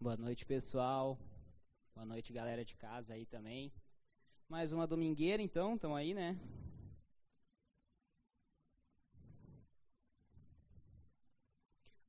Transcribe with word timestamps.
Boa 0.00 0.16
noite, 0.16 0.46
pessoal. 0.46 1.18
Boa 1.92 2.06
noite, 2.06 2.32
galera 2.32 2.64
de 2.64 2.76
casa 2.76 3.14
aí 3.14 3.26
também. 3.26 3.72
Mais 4.48 4.72
uma 4.72 4.86
domingueira, 4.86 5.42
então, 5.42 5.74
estão 5.74 5.96
aí, 5.96 6.14
né? 6.14 6.38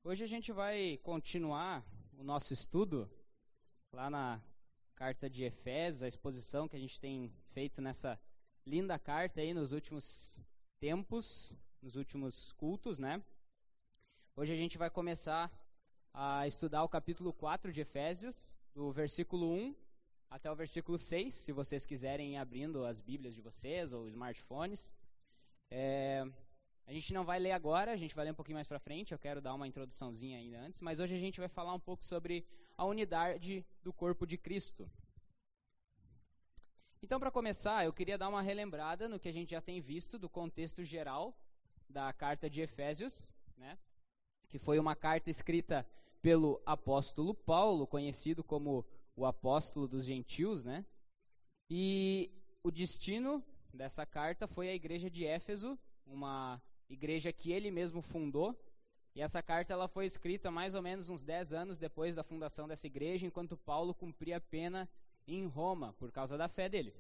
Hoje 0.04 0.24
a 0.24 0.28
gente 0.28 0.52
vai 0.52 1.00
continuar 1.02 1.84
o 2.16 2.24
nosso 2.24 2.54
estudo 2.54 3.10
lá 3.92 4.08
na 4.08 4.40
carta 4.94 5.28
de 5.28 5.46
Efésios, 5.46 6.04
a 6.04 6.08
exposição 6.08 6.68
que 6.70 6.76
a 6.76 6.80
gente 6.80 7.00
tem 7.00 7.34
feito 7.56 7.82
nessa 7.82 8.22
linda 8.68 9.00
carta 9.00 9.42
aí 9.42 9.52
nos 9.52 9.72
últimos 9.72 10.40
tempos, 10.80 11.56
nos 11.82 11.96
últimos 11.96 12.52
cultos, 12.52 13.00
né? 13.00 13.20
Hoje 14.36 14.54
a 14.54 14.56
gente 14.56 14.78
vai 14.78 14.92
começar 14.92 15.52
a 16.14 16.48
estudar 16.48 16.84
o 16.84 16.90
capítulo 16.90 17.32
4 17.34 17.72
de 17.72 17.82
Efésios, 17.82 18.58
do 18.74 18.92
versículo 18.92 19.52
1 19.52 19.76
até 20.30 20.52
o 20.52 20.56
versículo 20.56 20.98
6, 20.98 21.34
se 21.34 21.52
vocês 21.52 21.86
quiserem 21.86 22.34
ir 22.34 22.38
abrindo 22.38 22.86
as 22.86 23.02
Bíblias 23.02 23.34
de 23.34 23.42
vocês 23.42 23.94
ou 23.94 24.08
smartphones. 24.08 24.96
É, 25.72 26.24
a 26.86 26.94
gente 26.94 27.14
não 27.14 27.24
vai 27.24 27.40
ler 27.40 27.52
agora, 27.52 27.92
a 27.92 27.96
gente 27.96 28.16
vai 28.16 28.26
ler 28.26 28.32
um 28.32 28.36
pouquinho 28.36 28.56
mais 28.56 28.68
para 28.68 28.80
frente, 28.80 29.12
eu 29.12 29.20
quero 29.20 29.42
dar 29.42 29.54
uma 29.54 29.68
introduçãozinha 29.68 30.38
ainda 30.38 30.60
antes, 30.60 30.82
mas 30.82 31.00
hoje 31.00 31.16
a 31.16 31.20
gente 31.20 31.40
vai 31.40 31.50
falar 31.50 31.74
um 31.74 31.80
pouco 31.80 32.04
sobre 32.04 32.46
a 32.78 32.86
unidade 32.86 33.66
do 33.84 33.92
corpo 33.92 34.26
de 34.26 34.38
Cristo. 34.38 34.90
Então, 37.02 37.20
para 37.20 37.32
começar, 37.32 37.86
eu 37.86 37.94
queria 37.94 38.18
dar 38.18 38.28
uma 38.28 38.42
relembrada 38.42 39.08
no 39.08 39.20
que 39.20 39.30
a 39.30 39.34
gente 39.34 39.52
já 39.52 39.62
tem 39.62 39.80
visto 39.80 40.20
do 40.20 40.30
contexto 40.30 40.84
geral 40.84 41.36
da 41.90 42.12
carta 42.12 42.50
de 42.50 42.62
Efésios, 42.62 43.32
né? 43.58 43.78
que 44.50 44.60
foi 44.60 44.80
uma 44.80 44.96
carta 44.96 45.30
escrita 45.30 45.86
pelo 46.22 46.62
apóstolo 46.66 47.34
Paulo, 47.34 47.88
conhecido 47.88 48.44
como 48.44 48.86
o 49.16 49.26
apóstolo 49.26 49.88
dos 49.88 50.06
gentios, 50.06 50.64
né? 50.64 50.86
E 51.70 52.32
o 52.64 52.72
destino 52.72 53.44
dessa 53.74 54.06
carta 54.06 54.48
foi 54.48 54.70
a 54.70 54.76
igreja 54.76 55.10
de 55.10 55.26
Éfeso, 55.26 55.78
uma 56.06 56.62
igreja 56.90 57.32
que 57.32 57.52
ele 57.52 57.72
mesmo 57.72 58.02
fundou. 58.02 58.58
E 59.16 59.22
essa 59.22 59.42
carta 59.42 59.74
ela 59.74 59.88
foi 59.88 60.06
escrita 60.06 60.52
mais 60.52 60.76
ou 60.76 60.82
menos 60.82 61.10
uns 61.10 61.24
10 61.24 61.54
anos 61.54 61.80
depois 61.80 62.16
da 62.16 62.24
fundação 62.24 62.68
dessa 62.68 62.88
igreja, 62.88 63.26
enquanto 63.26 63.58
Paulo 63.58 63.94
cumpria 63.94 64.38
a 64.38 64.42
pena 64.42 64.90
em 65.28 65.46
Roma, 65.46 65.94
por 65.94 66.12
causa 66.12 66.38
da 66.38 66.48
fé 66.48 66.70
dele. 66.70 66.94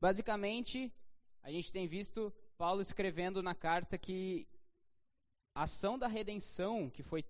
Basicamente, 0.00 0.92
a 1.42 1.50
gente 1.50 1.72
tem 1.72 1.86
visto 1.86 2.32
Paulo 2.56 2.80
escrevendo 2.80 3.42
na 3.42 3.54
carta 3.54 3.96
que 3.96 4.46
a 5.54 5.62
ação 5.62 5.98
da 5.98 6.06
redenção 6.06 6.90
que 6.90 7.02
foi 7.02 7.24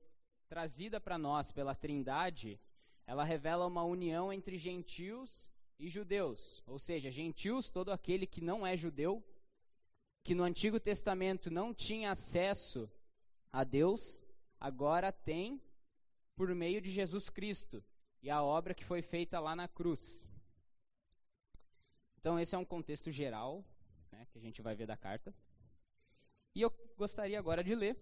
trazida 0.49 1.01
para 1.01 1.19
nós 1.19 1.53
pela 1.53 1.75
Trindade, 1.75 2.59
ela 3.07 3.23
revela 3.23 3.67
uma 3.67 3.85
união 3.85 4.33
entre 4.33 4.57
gentios 4.57 5.51
e 5.79 5.89
judeus. 5.89 6.63
Ou 6.67 6.79
seja, 6.79 7.11
gentios, 7.11 7.71
todo 7.71 7.93
aquele 7.93 8.27
que 8.27 8.41
não 8.41 8.67
é 8.67 8.77
judeu, 8.77 9.23
que 10.25 10.35
no 10.35 10.43
Antigo 10.43 10.81
Testamento 10.81 11.51
não 11.51 11.73
tinha 11.73 12.11
acesso 12.11 12.91
a 13.53 13.63
Deus, 13.63 14.25
agora 14.59 15.13
tem 15.13 15.63
por 16.35 16.55
meio 16.55 16.81
de 16.81 16.91
Jesus 16.91 17.29
Cristo 17.29 17.85
e 18.23 18.31
a 18.31 18.43
obra 18.43 18.75
que 18.75 18.85
foi 18.85 19.03
feita 19.03 19.39
lá 19.39 19.55
na 19.55 19.69
cruz. 19.69 20.27
Então, 22.19 22.39
esse 22.39 22.55
é 22.55 22.59
um 22.59 22.65
contexto 22.65 23.11
geral 23.11 23.65
né, 24.11 24.27
que 24.31 24.39
a 24.39 24.41
gente 24.41 24.61
vai 24.61 24.75
ver 24.75 24.87
da 24.87 24.97
carta. 24.97 25.33
E 26.55 26.61
eu 26.61 26.71
gostaria 26.97 27.39
agora 27.39 27.63
de 27.63 27.75
ler 27.75 27.97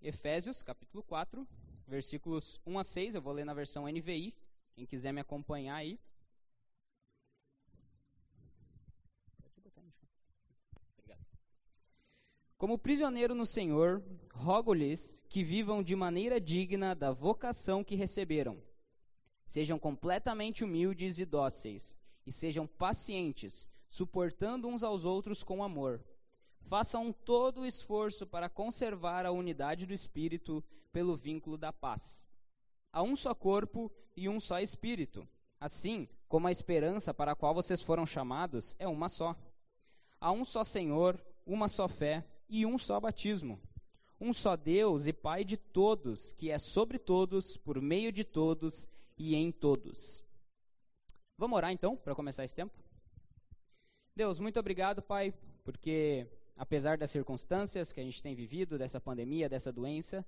Efésios, 0.00 0.62
capítulo 0.62 1.02
4, 1.02 1.46
versículos 1.86 2.60
1 2.66 2.78
a 2.78 2.84
6. 2.84 3.14
Eu 3.14 3.22
vou 3.22 3.32
ler 3.32 3.44
na 3.44 3.54
versão 3.54 3.86
NVI, 3.86 4.34
quem 4.74 4.86
quiser 4.86 5.12
me 5.12 5.20
acompanhar 5.20 5.76
aí. 5.76 5.98
Como 12.58 12.78
prisioneiro 12.78 13.34
no 13.34 13.44
Senhor, 13.44 14.02
rogo-lhes 14.32 15.22
que 15.28 15.44
vivam 15.44 15.82
de 15.82 15.94
maneira 15.94 16.40
digna 16.40 16.94
da 16.94 17.12
vocação 17.12 17.84
que 17.84 17.94
receberam. 17.94 18.62
Sejam 19.44 19.78
completamente 19.78 20.64
humildes 20.64 21.18
e 21.18 21.26
dóceis, 21.26 21.98
e 22.26 22.32
sejam 22.32 22.66
pacientes, 22.66 23.70
suportando 23.90 24.68
uns 24.68 24.82
aos 24.82 25.04
outros 25.04 25.44
com 25.44 25.62
amor 25.62 26.02
façam 26.68 27.12
todo 27.12 27.60
o 27.60 27.66
esforço 27.66 28.26
para 28.26 28.48
conservar 28.48 29.24
a 29.24 29.32
unidade 29.32 29.86
do 29.86 29.94
Espírito 29.94 30.62
pelo 30.92 31.16
vínculo 31.16 31.56
da 31.56 31.72
paz. 31.72 32.26
Há 32.92 33.02
um 33.02 33.14
só 33.14 33.34
corpo 33.34 33.90
e 34.16 34.28
um 34.28 34.40
só 34.40 34.58
Espírito, 34.60 35.26
assim 35.60 36.08
como 36.28 36.48
a 36.48 36.50
esperança 36.50 37.14
para 37.14 37.32
a 37.32 37.36
qual 37.36 37.54
vocês 37.54 37.82
foram 37.82 38.04
chamados 38.04 38.74
é 38.78 38.88
uma 38.88 39.08
só. 39.08 39.36
Há 40.20 40.32
um 40.32 40.44
só 40.44 40.64
Senhor, 40.64 41.20
uma 41.46 41.68
só 41.68 41.88
fé 41.88 42.24
e 42.48 42.66
um 42.66 42.78
só 42.78 42.98
batismo. 42.98 43.60
Um 44.20 44.32
só 44.32 44.56
Deus 44.56 45.06
e 45.06 45.12
Pai 45.12 45.44
de 45.44 45.56
todos, 45.56 46.32
que 46.32 46.50
é 46.50 46.58
sobre 46.58 46.98
todos, 46.98 47.56
por 47.58 47.80
meio 47.80 48.10
de 48.10 48.24
todos 48.24 48.88
e 49.18 49.34
em 49.34 49.52
todos. 49.52 50.24
Vamos 51.36 51.56
orar 51.56 51.70
então, 51.70 51.96
para 51.96 52.14
começar 52.14 52.44
esse 52.44 52.54
tempo? 52.54 52.72
Deus, 54.16 54.40
muito 54.40 54.58
obrigado, 54.58 55.02
Pai, 55.02 55.34
porque 55.62 56.26
apesar 56.56 56.96
das 56.96 57.10
circunstâncias 57.10 57.92
que 57.92 58.00
a 58.00 58.04
gente 58.04 58.22
tem 58.22 58.34
vivido, 58.34 58.78
dessa 58.78 59.00
pandemia, 59.00 59.48
dessa 59.48 59.72
doença, 59.72 60.24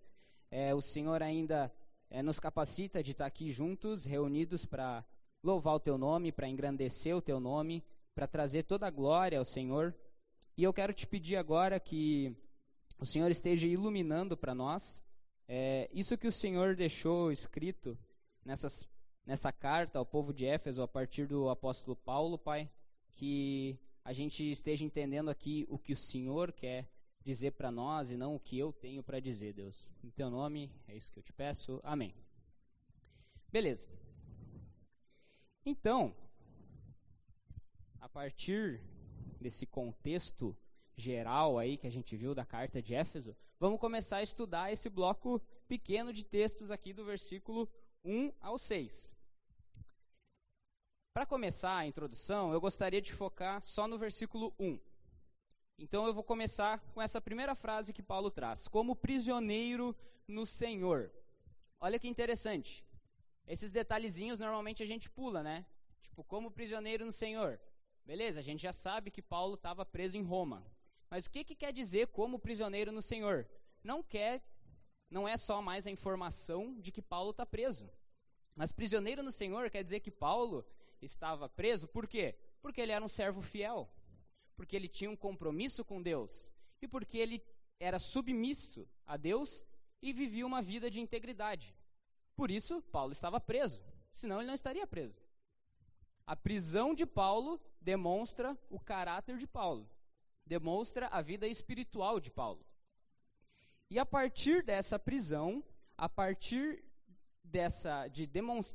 é, 0.50 0.74
o 0.74 0.80
Senhor 0.80 1.22
ainda 1.22 1.72
é, 2.10 2.22
nos 2.22 2.38
capacita 2.38 3.02
de 3.02 3.12
estar 3.12 3.26
aqui 3.26 3.50
juntos, 3.50 4.04
reunidos 4.04 4.64
para 4.64 5.04
louvar 5.42 5.74
o 5.74 5.80
Teu 5.80 5.96
nome, 5.96 6.32
para 6.32 6.48
engrandecer 6.48 7.16
o 7.16 7.22
Teu 7.22 7.40
nome, 7.40 7.82
para 8.14 8.26
trazer 8.26 8.64
toda 8.64 8.86
a 8.86 8.90
glória 8.90 9.38
ao 9.38 9.44
Senhor. 9.44 9.94
E 10.56 10.62
eu 10.62 10.72
quero 10.72 10.92
te 10.92 11.06
pedir 11.06 11.36
agora 11.36 11.80
que 11.80 12.36
o 12.98 13.06
Senhor 13.06 13.30
esteja 13.30 13.66
iluminando 13.66 14.36
para 14.36 14.54
nós 14.54 15.02
é, 15.46 15.88
isso 15.94 16.18
que 16.18 16.26
o 16.26 16.32
Senhor 16.32 16.76
deixou 16.76 17.32
escrito 17.32 17.96
nessas, 18.44 18.86
nessa 19.24 19.50
carta 19.50 19.98
ao 19.98 20.04
povo 20.04 20.32
de 20.32 20.44
Éfeso 20.44 20.82
a 20.82 20.88
partir 20.88 21.26
do 21.26 21.48
apóstolo 21.48 21.96
Paulo, 21.96 22.36
Pai, 22.36 22.70
que 23.14 23.78
a 24.08 24.12
gente 24.14 24.42
esteja 24.50 24.86
entendendo 24.86 25.28
aqui 25.28 25.66
o 25.68 25.78
que 25.78 25.92
o 25.92 25.96
Senhor 25.96 26.50
quer 26.50 26.90
dizer 27.22 27.50
para 27.50 27.70
nós 27.70 28.10
e 28.10 28.16
não 28.16 28.34
o 28.34 28.40
que 28.40 28.58
eu 28.58 28.72
tenho 28.72 29.02
para 29.02 29.20
dizer, 29.20 29.52
Deus. 29.52 29.92
Em 30.02 30.08
teu 30.08 30.30
nome, 30.30 30.72
é 30.86 30.96
isso 30.96 31.12
que 31.12 31.18
eu 31.18 31.22
te 31.22 31.30
peço. 31.30 31.78
Amém. 31.84 32.14
Beleza. 33.52 33.86
Então, 35.62 36.16
a 38.00 38.08
partir 38.08 38.80
desse 39.38 39.66
contexto 39.66 40.56
geral 40.96 41.58
aí 41.58 41.76
que 41.76 41.86
a 41.86 41.92
gente 41.92 42.16
viu 42.16 42.34
da 42.34 42.46
carta 42.46 42.80
de 42.80 42.94
Éfeso, 42.94 43.36
vamos 43.60 43.78
começar 43.78 44.16
a 44.16 44.22
estudar 44.22 44.72
esse 44.72 44.88
bloco 44.88 45.38
pequeno 45.68 46.14
de 46.14 46.24
textos 46.24 46.70
aqui 46.70 46.94
do 46.94 47.04
versículo 47.04 47.68
1 48.02 48.32
ao 48.40 48.56
6. 48.56 49.14
Para 51.18 51.26
começar 51.26 51.76
a 51.76 51.84
introdução, 51.84 52.52
eu 52.52 52.60
gostaria 52.60 53.02
de 53.02 53.12
focar 53.12 53.60
só 53.60 53.88
no 53.88 53.98
versículo 53.98 54.54
1. 54.56 54.78
Então 55.76 56.06
eu 56.06 56.14
vou 56.14 56.22
começar 56.22 56.78
com 56.94 57.02
essa 57.02 57.20
primeira 57.20 57.56
frase 57.56 57.92
que 57.92 58.04
Paulo 58.04 58.30
traz: 58.30 58.68
como 58.68 58.94
prisioneiro 58.94 59.96
no 60.28 60.46
Senhor. 60.46 61.10
Olha 61.80 61.98
que 61.98 62.06
interessante. 62.06 62.86
Esses 63.48 63.72
detalhezinhos 63.72 64.38
normalmente 64.38 64.80
a 64.80 64.86
gente 64.86 65.10
pula, 65.10 65.42
né? 65.42 65.66
Tipo, 66.02 66.22
como 66.22 66.52
prisioneiro 66.52 67.04
no 67.04 67.10
Senhor. 67.10 67.60
Beleza, 68.06 68.38
a 68.38 68.42
gente 68.42 68.62
já 68.62 68.72
sabe 68.72 69.10
que 69.10 69.20
Paulo 69.20 69.54
estava 69.54 69.84
preso 69.84 70.16
em 70.16 70.22
Roma. 70.22 70.64
Mas 71.10 71.26
o 71.26 71.32
que, 71.32 71.42
que 71.42 71.56
quer 71.56 71.72
dizer 71.72 72.06
como 72.18 72.38
prisioneiro 72.38 72.92
no 72.92 73.02
Senhor? 73.02 73.44
Não 73.82 74.04
quer, 74.04 74.40
não 75.10 75.26
é 75.26 75.36
só 75.36 75.60
mais 75.60 75.84
a 75.84 75.90
informação 75.90 76.80
de 76.80 76.92
que 76.92 77.02
Paulo 77.02 77.32
está 77.32 77.44
preso. 77.44 77.90
Mas 78.54 78.70
prisioneiro 78.70 79.20
no 79.20 79.32
Senhor 79.32 79.68
quer 79.68 79.82
dizer 79.82 79.98
que 79.98 80.12
Paulo 80.12 80.64
estava 81.00 81.48
preso, 81.48 81.86
por 81.88 82.06
quê? 82.06 82.36
Porque 82.60 82.80
ele 82.80 82.92
era 82.92 83.04
um 83.04 83.08
servo 83.08 83.40
fiel, 83.40 83.90
porque 84.56 84.74
ele 84.74 84.88
tinha 84.88 85.10
um 85.10 85.16
compromisso 85.16 85.84
com 85.84 86.02
Deus 86.02 86.52
e 86.80 86.88
porque 86.88 87.18
ele 87.18 87.42
era 87.78 87.98
submisso 87.98 88.88
a 89.06 89.16
Deus 89.16 89.66
e 90.02 90.12
vivia 90.12 90.46
uma 90.46 90.62
vida 90.62 90.90
de 90.90 91.00
integridade. 91.00 91.74
Por 92.36 92.50
isso, 92.50 92.82
Paulo 92.82 93.12
estava 93.12 93.40
preso, 93.40 93.82
senão 94.12 94.38
ele 94.38 94.46
não 94.46 94.54
estaria 94.54 94.86
preso. 94.86 95.20
A 96.26 96.36
prisão 96.36 96.94
de 96.94 97.06
Paulo 97.06 97.60
demonstra 97.80 98.56
o 98.68 98.78
caráter 98.78 99.38
de 99.38 99.46
Paulo, 99.46 99.88
demonstra 100.44 101.06
a 101.08 101.22
vida 101.22 101.46
espiritual 101.46 102.20
de 102.20 102.30
Paulo. 102.30 102.64
E 103.90 103.98
a 103.98 104.04
partir 104.04 104.62
dessa 104.62 104.98
prisão, 104.98 105.64
a 105.96 106.08
partir 106.08 106.84
dessa, 107.42 108.06
de 108.08 108.26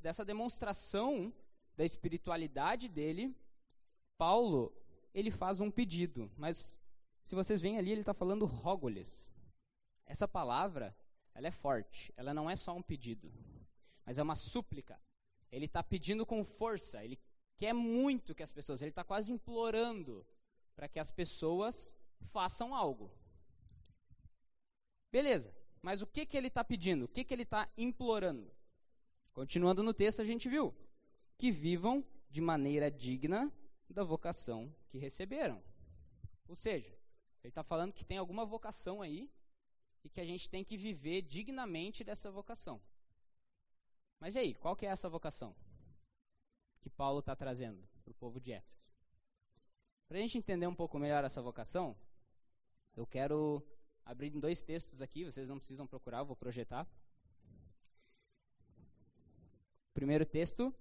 dessa 0.01 0.25
demonstração 0.25 1.31
da 1.75 1.83
espiritualidade 1.83 2.87
dele, 2.87 3.35
Paulo 4.17 4.73
ele 5.13 5.29
faz 5.29 5.59
um 5.61 5.69
pedido, 5.69 6.31
mas 6.35 6.81
se 7.23 7.35
vocês 7.35 7.61
veem 7.61 7.77
ali, 7.77 7.91
ele 7.91 8.01
está 8.01 8.13
falando 8.13 8.45
rogo-lhes. 8.45 9.31
Essa 10.05 10.27
palavra, 10.27 10.95
ela 11.33 11.47
é 11.47 11.51
forte, 11.51 12.11
ela 12.17 12.33
não 12.33 12.49
é 12.49 12.55
só 12.55 12.75
um 12.75 12.81
pedido. 12.81 13.31
mas 14.05 14.17
é 14.17 14.23
uma 14.23 14.35
súplica. 14.35 14.99
Ele 15.51 15.65
está 15.65 15.83
pedindo 15.83 16.25
com 16.25 16.43
força, 16.43 17.03
ele 17.03 17.17
quer 17.57 17.73
muito 17.73 18.35
que 18.35 18.43
as 18.43 18.51
pessoas, 18.51 18.81
ele 18.81 18.89
está 18.89 19.03
quase 19.03 19.31
implorando 19.31 20.25
para 20.75 20.89
que 20.89 20.99
as 20.99 21.11
pessoas 21.11 21.95
façam 22.19 22.75
algo. 22.75 23.11
Beleza, 25.11 25.55
mas 25.81 26.01
o 26.01 26.07
que, 26.07 26.25
que 26.25 26.35
ele 26.35 26.47
está 26.47 26.63
pedindo? 26.63 27.05
O 27.05 27.07
que, 27.07 27.23
que 27.23 27.33
ele 27.33 27.43
está 27.43 27.69
implorando? 27.77 28.51
Continuando 29.31 29.83
no 29.83 29.93
texto, 29.93 30.21
a 30.21 30.25
gente 30.25 30.49
viu 30.49 30.73
que 31.43 31.51
vivam 31.51 32.01
de 32.29 32.39
maneira 32.39 32.89
digna 32.89 33.51
da 33.89 34.01
vocação 34.01 34.73
que 34.87 34.97
receberam. 34.97 35.61
Ou 36.47 36.55
seja, 36.55 36.87
ele 37.43 37.49
está 37.49 37.61
falando 37.61 37.91
que 37.91 38.05
tem 38.05 38.17
alguma 38.17 38.45
vocação 38.45 39.01
aí 39.01 39.29
e 40.05 40.09
que 40.09 40.21
a 40.21 40.25
gente 40.25 40.49
tem 40.49 40.63
que 40.63 40.77
viver 40.77 41.21
dignamente 41.21 42.01
dessa 42.01 42.31
vocação. 42.31 42.81
Mas 44.21 44.35
e 44.35 44.39
aí, 44.39 44.53
qual 44.53 44.73
que 44.73 44.85
é 44.85 44.89
essa 44.89 45.09
vocação 45.09 45.53
que 46.79 46.89
Paulo 46.89 47.19
está 47.19 47.35
trazendo 47.35 47.85
para 48.05 48.11
o 48.11 48.15
povo 48.15 48.39
de 48.39 48.53
Éfeso? 48.53 48.87
Para 50.07 50.19
a 50.19 50.21
gente 50.21 50.37
entender 50.37 50.67
um 50.67 50.75
pouco 50.75 50.97
melhor 50.97 51.25
essa 51.25 51.41
vocação, 51.41 51.93
eu 52.95 53.05
quero 53.05 53.61
abrir 54.05 54.29
dois 54.29 54.63
textos 54.63 55.01
aqui, 55.01 55.25
vocês 55.25 55.49
não 55.49 55.59
precisam 55.59 55.85
procurar, 55.85 56.19
eu 56.19 56.25
vou 56.25 56.37
projetar. 56.37 56.87
Primeiro 59.93 60.25
texto 60.25 60.73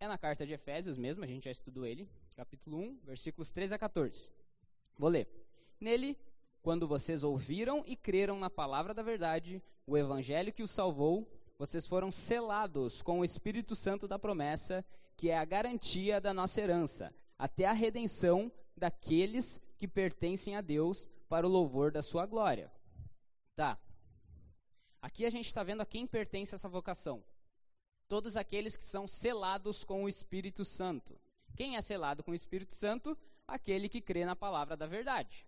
é 0.00 0.06
na 0.06 0.16
carta 0.16 0.46
de 0.46 0.52
Efésios 0.52 0.96
mesmo, 0.96 1.24
a 1.24 1.26
gente 1.26 1.44
já 1.44 1.50
estudou 1.50 1.84
ele, 1.84 2.08
capítulo 2.36 2.78
1, 2.78 3.00
versículos 3.04 3.50
13 3.50 3.74
a 3.74 3.78
14. 3.78 4.32
Vou 4.96 5.08
ler. 5.10 5.28
Nele, 5.80 6.16
quando 6.62 6.86
vocês 6.86 7.24
ouviram 7.24 7.82
e 7.86 7.96
creram 7.96 8.38
na 8.38 8.48
palavra 8.48 8.94
da 8.94 9.02
verdade, 9.02 9.62
o 9.86 9.96
evangelho 9.96 10.52
que 10.52 10.62
os 10.62 10.70
salvou, 10.70 11.26
vocês 11.58 11.86
foram 11.86 12.12
selados 12.12 13.02
com 13.02 13.20
o 13.20 13.24
Espírito 13.24 13.74
Santo 13.74 14.06
da 14.06 14.18
promessa, 14.18 14.84
que 15.16 15.30
é 15.30 15.36
a 15.36 15.44
garantia 15.44 16.20
da 16.20 16.32
nossa 16.32 16.60
herança, 16.60 17.12
até 17.36 17.64
a 17.64 17.72
redenção 17.72 18.52
daqueles 18.76 19.60
que 19.76 19.88
pertencem 19.88 20.54
a 20.54 20.60
Deus 20.60 21.10
para 21.28 21.46
o 21.46 21.50
louvor 21.50 21.90
da 21.90 22.02
sua 22.02 22.24
glória. 22.24 22.70
Tá. 23.56 23.76
Aqui 25.02 25.26
a 25.26 25.30
gente 25.30 25.46
está 25.46 25.64
vendo 25.64 25.80
a 25.80 25.86
quem 25.86 26.06
pertence 26.06 26.54
essa 26.54 26.68
vocação. 26.68 27.22
Todos 28.08 28.36
aqueles 28.36 28.76
que 28.76 28.84
são 28.84 29.06
selados 29.06 29.84
com 29.84 30.04
o 30.04 30.08
Espírito 30.08 30.64
Santo. 30.64 31.18
Quem 31.56 31.76
é 31.76 31.80
selado 31.80 32.24
com 32.24 32.30
o 32.30 32.34
Espírito 32.34 32.74
Santo? 32.74 33.16
Aquele 33.46 33.88
que 33.88 34.00
crê 34.00 34.24
na 34.24 34.34
palavra 34.34 34.76
da 34.76 34.86
verdade. 34.86 35.46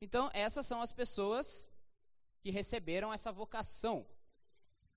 Então, 0.00 0.28
essas 0.34 0.66
são 0.66 0.82
as 0.82 0.92
pessoas 0.92 1.72
que 2.40 2.50
receberam 2.50 3.12
essa 3.12 3.32
vocação. 3.32 4.04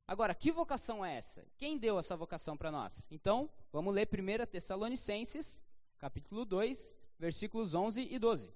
Agora, 0.07 0.35
que 0.35 0.51
vocação 0.51 1.05
é 1.05 1.15
essa? 1.15 1.45
Quem 1.57 1.77
deu 1.77 1.97
essa 1.97 2.17
vocação 2.17 2.57
para 2.57 2.71
nós? 2.71 3.07
Então, 3.09 3.49
vamos 3.71 3.93
ler 3.93 4.07
1 4.07 4.45
Tessalonicenses, 4.47 5.63
capítulo 5.97 6.43
2, 6.45 6.97
versículos 7.17 7.73
11 7.73 8.01
e 8.11 8.19
12. 8.19 8.53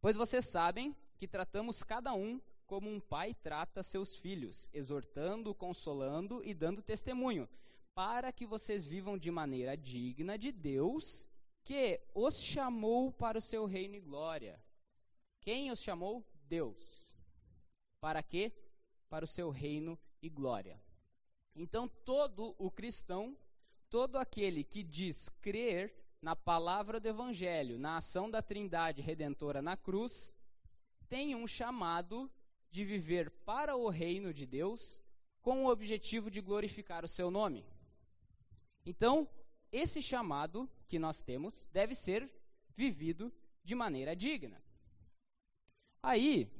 Pois 0.00 0.16
vocês 0.16 0.46
sabem 0.46 0.94
que 1.16 1.28
tratamos 1.28 1.82
cada 1.82 2.12
um 2.14 2.40
como 2.68 2.88
um 2.88 3.00
pai 3.00 3.32
trata 3.32 3.82
seus 3.82 4.14
filhos, 4.14 4.68
exortando, 4.74 5.54
consolando 5.54 6.44
e 6.44 6.52
dando 6.52 6.82
testemunho, 6.82 7.48
para 7.94 8.30
que 8.30 8.46
vocês 8.46 8.86
vivam 8.86 9.16
de 9.16 9.30
maneira 9.30 9.74
digna 9.74 10.36
de 10.38 10.52
Deus, 10.52 11.28
que 11.64 11.98
os 12.14 12.40
chamou 12.40 13.10
para 13.10 13.38
o 13.38 13.42
seu 13.42 13.64
reino 13.64 13.96
e 13.96 14.00
glória. 14.00 14.62
Quem 15.40 15.70
os 15.70 15.80
chamou? 15.80 16.22
Deus. 16.46 17.16
Para 18.00 18.22
quê? 18.22 18.52
Para 19.08 19.24
o 19.24 19.28
seu 19.28 19.48
reino 19.48 19.98
e 20.20 20.28
glória. 20.28 20.78
Então, 21.56 21.88
todo 21.88 22.54
o 22.58 22.70
cristão, 22.70 23.34
todo 23.88 24.16
aquele 24.16 24.62
que 24.62 24.82
diz 24.82 25.30
crer 25.40 25.94
na 26.20 26.36
palavra 26.36 27.00
do 27.00 27.08
Evangelho, 27.08 27.78
na 27.78 27.96
ação 27.96 28.30
da 28.30 28.42
Trindade 28.42 29.00
redentora 29.00 29.62
na 29.62 29.76
cruz, 29.76 30.36
tem 31.08 31.34
um 31.34 31.46
chamado 31.46 32.30
de 32.70 32.84
viver 32.84 33.30
para 33.44 33.76
o 33.76 33.88
reino 33.88 34.32
de 34.32 34.46
Deus 34.46 35.02
com 35.42 35.64
o 35.64 35.70
objetivo 35.70 36.30
de 36.30 36.40
glorificar 36.40 37.04
o 37.04 37.08
seu 37.08 37.30
nome. 37.30 37.64
Então, 38.84 39.28
esse 39.72 40.02
chamado 40.02 40.68
que 40.88 40.98
nós 40.98 41.22
temos 41.22 41.66
deve 41.68 41.94
ser 41.94 42.30
vivido 42.76 43.32
de 43.64 43.74
maneira 43.74 44.14
digna. 44.14 44.62
Aí 46.02 46.50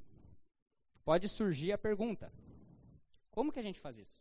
pode 1.05 1.28
surgir 1.28 1.72
a 1.72 1.78
pergunta: 1.78 2.32
como 3.31 3.52
que 3.52 3.58
a 3.58 3.62
gente 3.62 3.81
faz 3.81 3.96
isso? 3.96 4.19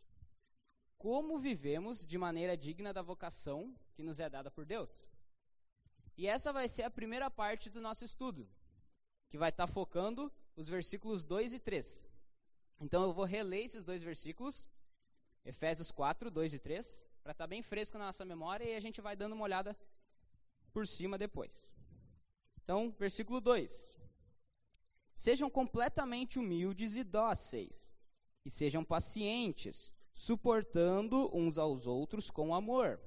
Como 0.98 1.40
vivemos 1.40 2.06
de 2.06 2.18
maneira 2.18 2.58
digna 2.58 2.94
da 2.94 3.02
vocação 3.02 3.76
que 3.94 4.04
nos 4.04 4.20
é 4.20 4.30
dada 4.30 4.50
por 4.50 4.66
Deus? 4.66 5.10
E 6.18 6.28
essa 6.28 6.52
vai 6.52 6.68
ser 6.68 6.84
a 6.84 6.90
primeira 6.90 7.30
parte 7.30 7.70
do 7.70 7.80
nosso 7.80 8.04
estudo, 8.04 8.50
que 9.30 9.38
vai 9.38 9.50
estar 9.50 9.68
tá 9.68 9.74
focando 9.74 10.32
os 10.58 10.68
versículos 10.68 11.24
2 11.24 11.54
e 11.54 11.60
3. 11.60 12.12
Então 12.82 13.04
eu 13.04 13.14
vou 13.14 13.26
reler 13.26 13.64
esses 13.66 13.86
dois 13.86 14.02
versículos, 14.02 14.70
Efésios 15.46 15.92
4, 15.92 16.32
2 16.32 16.56
e 16.56 16.60
3, 16.60 17.08
para 17.24 17.32
estar 17.32 17.44
tá 17.44 17.48
bem 17.48 17.62
fresco 17.62 17.98
na 17.98 18.08
nossa 18.08 18.26
memória 18.26 18.66
e 18.66 18.76
a 18.76 18.80
gente 18.80 19.00
vai 19.00 19.16
dando 19.16 19.34
uma 19.34 19.44
olhada 19.44 19.78
por 20.74 20.88
cima 20.88 21.18
depois. 21.18 21.72
Então, 22.64 22.92
versículo 22.98 23.40
2: 23.40 23.98
Sejam 25.14 25.50
completamente 25.50 26.40
humildes 26.40 26.96
e 26.96 27.04
dóceis, 27.04 27.96
e 28.44 28.50
sejam 28.50 28.84
pacientes, 28.84 29.94
suportando 30.14 31.30
uns 31.36 31.58
aos 31.60 31.86
outros 31.86 32.32
com 32.32 32.54
amor. 32.54 33.00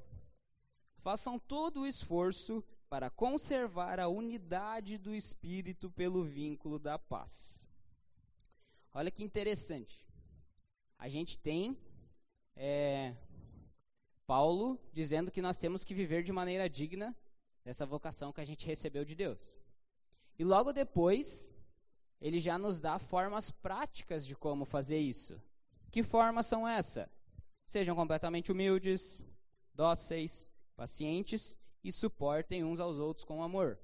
Façam 0.99 1.38
todo 1.38 1.81
o 1.81 1.87
esforço 1.87 2.64
para 2.90 3.08
conservar 3.08 4.00
a 4.00 4.08
unidade 4.08 4.98
do 4.98 5.14
espírito 5.14 5.88
pelo 5.88 6.25
vínculo 6.25 6.76
da 6.76 6.98
paz. 6.98 7.70
Olha 8.92 9.12
que 9.12 9.22
interessante. 9.22 10.04
A 10.98 11.08
gente 11.08 11.38
tem 11.38 11.78
é, 12.56 13.14
Paulo 14.26 14.76
dizendo 14.92 15.31
que 15.31 15.40
nós 15.40 15.56
temos 15.56 15.84
que 15.84 15.94
viver 15.94 16.25
de 16.25 16.32
maneira 16.32 16.69
digna 16.69 17.16
dessa 17.64 17.87
vocação 17.87 18.32
que 18.32 18.40
a 18.40 18.44
gente 18.44 18.66
recebeu 18.66 19.04
de 19.04 19.14
Deus. 19.14 19.62
E 20.37 20.42
logo 20.42 20.72
depois, 20.72 21.54
ele 22.20 22.40
já 22.40 22.58
nos 22.58 22.81
dá 22.81 22.98
formas 22.98 23.52
práticas 23.52 24.26
de 24.26 24.34
como 24.34 24.64
fazer 24.64 24.98
isso. 24.98 25.40
Que 25.92 26.02
formas 26.02 26.46
são 26.46 26.66
essas? 26.66 27.09
Sejam 27.64 27.94
completamente 27.94 28.50
humildes, 28.50 29.25
dóceis, 29.75 30.52
pacientes 30.75 31.60
e 31.82 31.90
suportem 31.90 32.64
uns 32.64 32.80
aos 32.80 32.99
outros 32.99 33.25
com 33.25 33.42
amor. 33.42 33.78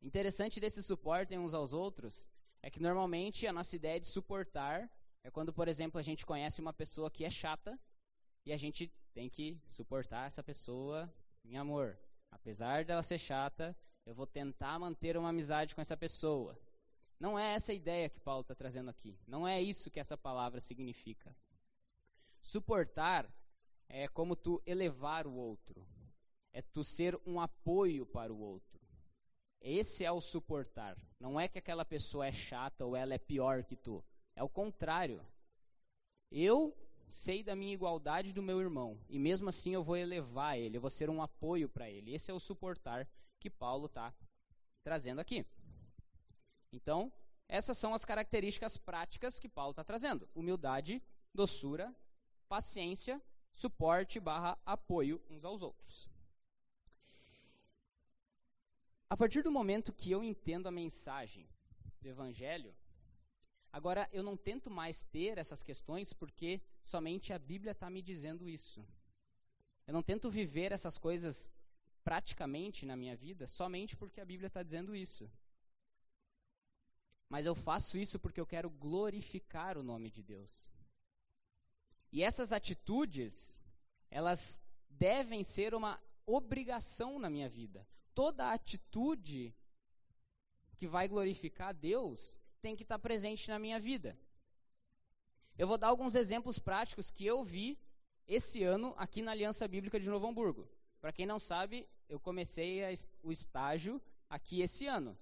Interessante 0.00 0.58
desse 0.58 0.82
suportem 0.82 1.38
uns 1.38 1.54
aos 1.54 1.72
outros 1.72 2.28
é 2.60 2.70
que 2.70 2.80
normalmente 2.80 3.46
a 3.46 3.52
nossa 3.52 3.76
ideia 3.76 4.00
de 4.00 4.06
suportar 4.06 4.90
é 5.24 5.30
quando, 5.30 5.52
por 5.52 5.68
exemplo, 5.68 5.98
a 5.98 6.02
gente 6.02 6.26
conhece 6.26 6.60
uma 6.60 6.72
pessoa 6.72 7.10
que 7.10 7.24
é 7.24 7.30
chata 7.30 7.78
e 8.44 8.52
a 8.52 8.56
gente 8.56 8.92
tem 9.12 9.28
que 9.28 9.60
suportar 9.66 10.26
essa 10.26 10.42
pessoa 10.42 11.12
em 11.44 11.56
amor. 11.56 11.98
Apesar 12.30 12.84
dela 12.84 13.02
ser 13.02 13.18
chata, 13.18 13.76
eu 14.04 14.14
vou 14.14 14.26
tentar 14.26 14.78
manter 14.78 15.16
uma 15.16 15.28
amizade 15.28 15.74
com 15.74 15.80
essa 15.80 15.96
pessoa. 15.96 16.58
Não 17.20 17.38
é 17.38 17.54
essa 17.54 17.72
ideia 17.72 18.08
que 18.08 18.18
Paulo 18.18 18.40
está 18.40 18.54
trazendo 18.54 18.90
aqui. 18.90 19.16
Não 19.28 19.46
é 19.46 19.62
isso 19.62 19.90
que 19.90 20.00
essa 20.00 20.18
palavra 20.18 20.58
significa. 20.58 21.36
Suportar 22.40 23.32
é 23.88 24.08
como 24.08 24.34
tu 24.34 24.60
elevar 24.66 25.26
o 25.28 25.34
outro. 25.34 25.86
É 26.52 26.60
tu 26.60 26.84
ser 26.84 27.18
um 27.26 27.40
apoio 27.40 28.04
para 28.06 28.32
o 28.32 28.38
outro. 28.40 28.80
Esse 29.60 30.04
é 30.04 30.10
o 30.10 30.20
suportar. 30.20 30.96
Não 31.20 31.38
é 31.38 31.46
que 31.48 31.58
aquela 31.58 31.84
pessoa 31.84 32.26
é 32.26 32.32
chata 32.32 32.84
ou 32.84 32.96
ela 32.96 33.14
é 33.14 33.18
pior 33.18 33.64
que 33.64 33.76
tu. 33.76 34.04
É 34.34 34.42
o 34.42 34.48
contrário. 34.48 35.24
Eu 36.30 36.76
sei 37.08 37.42
da 37.42 37.54
minha 37.54 37.74
igualdade 37.74 38.32
do 38.32 38.42
meu 38.42 38.58
irmão 38.60 38.98
e 39.08 39.18
mesmo 39.18 39.50
assim 39.50 39.74
eu 39.74 39.84
vou 39.84 39.96
elevar 39.96 40.58
ele, 40.58 40.78
eu 40.78 40.80
vou 40.80 40.90
ser 40.90 41.10
um 41.10 41.22
apoio 41.22 41.68
para 41.68 41.88
ele. 41.88 42.14
Esse 42.14 42.30
é 42.30 42.34
o 42.34 42.40
suportar 42.40 43.06
que 43.38 43.50
Paulo 43.50 43.86
está 43.86 44.12
trazendo 44.82 45.20
aqui. 45.20 45.46
Então, 46.72 47.12
essas 47.48 47.76
são 47.76 47.92
as 47.92 48.04
características 48.04 48.76
práticas 48.78 49.38
que 49.38 49.48
Paulo 49.48 49.72
está 49.72 49.84
trazendo: 49.84 50.28
humildade, 50.34 51.02
doçura, 51.34 51.94
paciência, 52.48 53.20
suporte 53.52 54.18
barra 54.18 54.58
apoio 54.64 55.22
uns 55.28 55.44
aos 55.44 55.62
outros. 55.62 56.11
A 59.12 59.16
partir 59.22 59.42
do 59.42 59.52
momento 59.52 59.92
que 59.92 60.10
eu 60.10 60.24
entendo 60.24 60.68
a 60.68 60.70
mensagem 60.70 61.46
do 62.00 62.08
Evangelho, 62.08 62.74
agora 63.70 64.08
eu 64.10 64.22
não 64.22 64.38
tento 64.38 64.70
mais 64.70 65.02
ter 65.02 65.36
essas 65.36 65.62
questões 65.62 66.14
porque 66.14 66.62
somente 66.82 67.30
a 67.30 67.38
Bíblia 67.38 67.72
está 67.72 67.90
me 67.90 68.00
dizendo 68.00 68.48
isso. 68.48 68.82
Eu 69.86 69.92
não 69.92 70.02
tento 70.02 70.30
viver 70.30 70.72
essas 70.72 70.96
coisas 70.96 71.50
praticamente 72.02 72.86
na 72.86 72.96
minha 72.96 73.14
vida 73.14 73.46
somente 73.46 73.94
porque 73.98 74.18
a 74.18 74.24
Bíblia 74.24 74.46
está 74.46 74.62
dizendo 74.62 74.96
isso 74.96 75.30
mas 77.28 77.44
eu 77.44 77.54
faço 77.54 77.98
isso 77.98 78.18
porque 78.18 78.40
eu 78.40 78.46
quero 78.46 78.70
glorificar 78.70 79.76
o 79.76 79.82
nome 79.82 80.10
de 80.10 80.22
Deus. 80.22 80.70
E 82.10 82.22
essas 82.22 82.50
atitudes, 82.50 83.62
elas 84.10 84.58
devem 84.88 85.44
ser 85.44 85.74
uma 85.74 86.02
obrigação 86.26 87.18
na 87.18 87.28
minha 87.28 87.48
vida. 87.48 87.86
Toda 88.14 88.52
atitude 88.52 89.54
que 90.76 90.86
vai 90.86 91.08
glorificar 91.08 91.68
a 91.68 91.72
Deus 91.72 92.38
tem 92.60 92.76
que 92.76 92.82
estar 92.82 92.98
presente 92.98 93.48
na 93.48 93.58
minha 93.58 93.78
vida. 93.80 94.18
Eu 95.58 95.66
vou 95.66 95.78
dar 95.78 95.88
alguns 95.88 96.14
exemplos 96.14 96.58
práticos 96.58 97.10
que 97.10 97.26
eu 97.26 97.44
vi 97.44 97.78
esse 98.26 98.62
ano 98.62 98.94
aqui 98.96 99.22
na 99.22 99.32
Aliança 99.32 99.66
Bíblica 99.68 100.00
de 100.00 100.08
Novo 100.08 100.26
Hamburgo. 100.26 100.68
Para 101.00 101.12
quem 101.12 101.26
não 101.26 101.38
sabe, 101.38 101.88
eu 102.08 102.20
comecei 102.20 102.84
a, 102.84 102.92
o 103.22 103.32
estágio 103.32 104.00
aqui 104.30 104.60
esse 104.60 104.86
ano. 104.86 105.18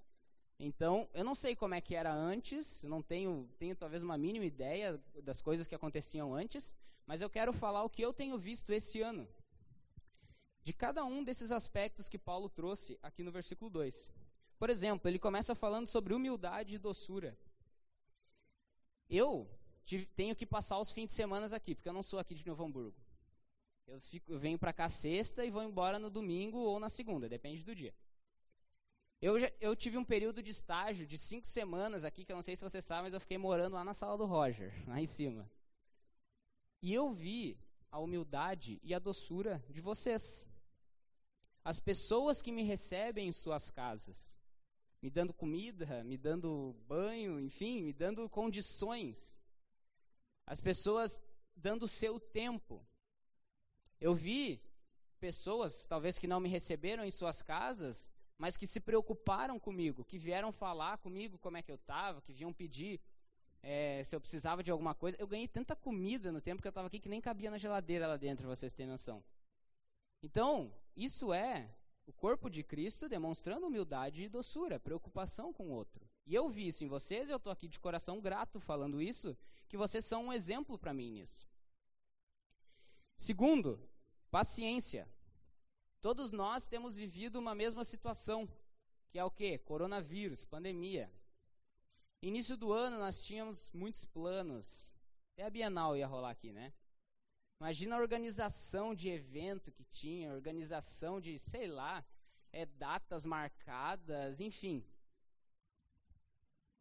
Então, 0.59 1.09
eu 1.13 1.23
não 1.23 1.33
sei 1.33 1.55
como 1.55 1.73
é 1.73 1.81
que 1.81 1.95
era 1.95 2.13
antes, 2.13 2.83
não 2.83 3.01
tenho, 3.01 3.49
tenho 3.57 3.75
talvez 3.75 4.03
uma 4.03 4.17
mínima 4.17 4.45
ideia 4.45 5.01
das 5.23 5.41
coisas 5.41 5.67
que 5.67 5.73
aconteciam 5.73 6.35
antes, 6.35 6.75
mas 7.05 7.19
eu 7.19 7.29
quero 7.29 7.51
falar 7.51 7.83
o 7.83 7.89
que 7.89 8.01
eu 8.03 8.13
tenho 8.13 8.37
visto 8.37 8.71
esse 8.71 9.01
ano. 9.01 9.27
De 10.63 10.73
cada 10.73 11.03
um 11.03 11.23
desses 11.23 11.51
aspectos 11.51 12.07
que 12.07 12.17
Paulo 12.17 12.49
trouxe 12.49 12.99
aqui 13.01 13.23
no 13.23 13.31
versículo 13.31 13.69
2. 13.69 14.11
Por 14.59 14.69
exemplo, 14.69 15.09
ele 15.09 15.17
começa 15.17 15.55
falando 15.55 15.87
sobre 15.87 16.13
humildade 16.13 16.75
e 16.75 16.79
doçura. 16.79 17.37
Eu 19.09 19.49
tenho 20.15 20.35
que 20.35 20.45
passar 20.45 20.79
os 20.79 20.91
fins 20.91 21.07
de 21.07 21.13
semana 21.13 21.53
aqui, 21.55 21.73
porque 21.73 21.89
eu 21.89 21.93
não 21.93 22.03
sou 22.03 22.19
aqui 22.19 22.35
de 22.35 22.45
Novo 22.45 22.63
Hamburgo. 22.63 22.95
Eu, 23.87 23.99
fico, 23.99 24.31
eu 24.31 24.39
venho 24.39 24.59
para 24.59 24.71
cá 24.71 24.87
sexta 24.87 25.43
e 25.43 25.49
vou 25.49 25.63
embora 25.63 25.97
no 25.99 26.09
domingo 26.09 26.57
ou 26.59 26.79
na 26.79 26.89
segunda, 26.89 27.27
depende 27.27 27.63
do 27.63 27.75
dia. 27.75 27.93
Eu, 29.21 29.39
já, 29.39 29.51
eu 29.59 29.75
tive 29.75 29.97
um 29.97 30.05
período 30.05 30.41
de 30.41 30.51
estágio 30.51 31.05
de 31.05 31.17
cinco 31.17 31.45
semanas 31.45 32.03
aqui, 32.03 32.23
que 32.23 32.31
eu 32.31 32.35
não 32.35 32.41
sei 32.41 32.55
se 32.55 32.63
você 32.63 32.81
sabe, 32.81 33.03
mas 33.03 33.13
eu 33.13 33.19
fiquei 33.19 33.37
morando 33.37 33.73
lá 33.73 33.83
na 33.83 33.93
sala 33.93 34.17
do 34.17 34.25
Roger, 34.25 34.71
lá 34.87 34.99
em 34.99 35.05
cima. 35.05 35.49
E 36.81 36.93
eu 36.93 37.11
vi 37.11 37.59
a 37.91 37.99
humildade 37.99 38.79
e 38.81 38.93
a 38.93 38.99
doçura 38.99 39.63
de 39.69 39.81
vocês. 39.81 40.49
As 41.63 41.79
pessoas 41.79 42.41
que 42.41 42.51
me 42.51 42.63
recebem 42.63 43.27
em 43.27 43.31
suas 43.31 43.69
casas, 43.69 44.39
me 45.01 45.09
dando 45.09 45.33
comida, 45.33 46.03
me 46.03 46.17
dando 46.17 46.75
banho, 46.87 47.39
enfim, 47.39 47.83
me 47.83 47.93
dando 47.93 48.27
condições. 48.29 49.39
As 50.45 50.59
pessoas 50.59 51.21
dando 51.55 51.87
seu 51.87 52.19
tempo. 52.19 52.85
Eu 53.99 54.15
vi 54.15 54.61
pessoas, 55.19 55.85
talvez 55.85 56.17
que 56.17 56.27
não 56.27 56.39
me 56.39 56.49
receberam 56.49 57.03
em 57.05 57.11
suas 57.11 57.43
casas, 57.43 58.09
mas 58.37 58.57
que 58.57 58.65
se 58.65 58.79
preocuparam 58.79 59.59
comigo, 59.59 60.03
que 60.03 60.17
vieram 60.17 60.51
falar 60.51 60.97
comigo 60.97 61.37
como 61.37 61.57
é 61.57 61.61
que 61.61 61.71
eu 61.71 61.75
estava, 61.75 62.23
que 62.23 62.33
vinham 62.33 62.51
pedir 62.51 62.99
é, 63.61 64.03
se 64.03 64.15
eu 64.15 64.19
precisava 64.19 64.63
de 64.63 64.71
alguma 64.71 64.95
coisa. 64.95 65.15
Eu 65.19 65.27
ganhei 65.27 65.47
tanta 65.47 65.75
comida 65.75 66.31
no 66.31 66.41
tempo 66.41 66.59
que 66.59 66.67
eu 66.67 66.71
estava 66.71 66.87
aqui 66.87 66.99
que 66.99 67.07
nem 67.07 67.21
cabia 67.21 67.51
na 67.51 67.59
geladeira 67.59 68.07
lá 68.07 68.17
dentro, 68.17 68.47
vocês 68.47 68.73
têm 68.73 68.87
noção. 68.87 69.23
Então, 70.21 70.73
isso 70.95 71.33
é 71.33 71.69
o 72.05 72.13
corpo 72.13 72.49
de 72.49 72.63
Cristo 72.63 73.07
demonstrando 73.07 73.67
humildade 73.67 74.23
e 74.23 74.29
doçura, 74.29 74.79
preocupação 74.79 75.53
com 75.53 75.67
o 75.67 75.71
outro. 75.71 76.07
E 76.25 76.35
eu 76.35 76.49
vi 76.49 76.67
isso 76.67 76.83
em 76.83 76.87
vocês 76.87 77.29
eu 77.29 77.37
estou 77.37 77.51
aqui 77.51 77.67
de 77.67 77.79
coração 77.79 78.19
grato 78.19 78.59
falando 78.59 79.01
isso, 79.01 79.35
que 79.67 79.77
vocês 79.77 80.05
são 80.05 80.25
um 80.27 80.33
exemplo 80.33 80.77
para 80.77 80.93
mim 80.93 81.11
nisso. 81.11 81.47
Segundo, 83.15 83.79
paciência. 84.29 85.07
Todos 85.99 86.31
nós 86.31 86.67
temos 86.67 86.95
vivido 86.95 87.37
uma 87.37 87.53
mesma 87.53 87.83
situação, 87.83 88.49
que 89.09 89.19
é 89.19 89.23
o 89.23 89.31
que? 89.31 89.57
Coronavírus, 89.59 90.45
pandemia. 90.45 91.11
Início 92.21 92.57
do 92.57 92.71
ano 92.71 92.97
nós 92.97 93.21
tínhamos 93.21 93.69
muitos 93.71 94.05
planos. 94.05 94.95
Até 95.33 95.43
a 95.43 95.49
Bienal 95.49 95.95
ia 95.95 96.07
rolar 96.07 96.31
aqui, 96.31 96.51
né? 96.51 96.73
Imagina 97.61 97.95
a 97.95 97.99
organização 97.99 98.95
de 98.95 99.07
evento 99.07 99.71
que 99.71 99.83
tinha, 99.83 100.33
organização 100.33 101.21
de, 101.21 101.37
sei 101.37 101.67
lá, 101.67 102.03
é, 102.51 102.65
datas 102.65 103.23
marcadas, 103.23 104.41
enfim. 104.41 104.83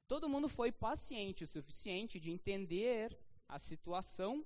Todo 0.08 0.26
mundo 0.26 0.48
foi 0.48 0.72
paciente 0.72 1.44
o 1.44 1.46
suficiente 1.46 2.18
de 2.18 2.30
entender 2.30 3.14
a 3.46 3.58
situação 3.58 4.42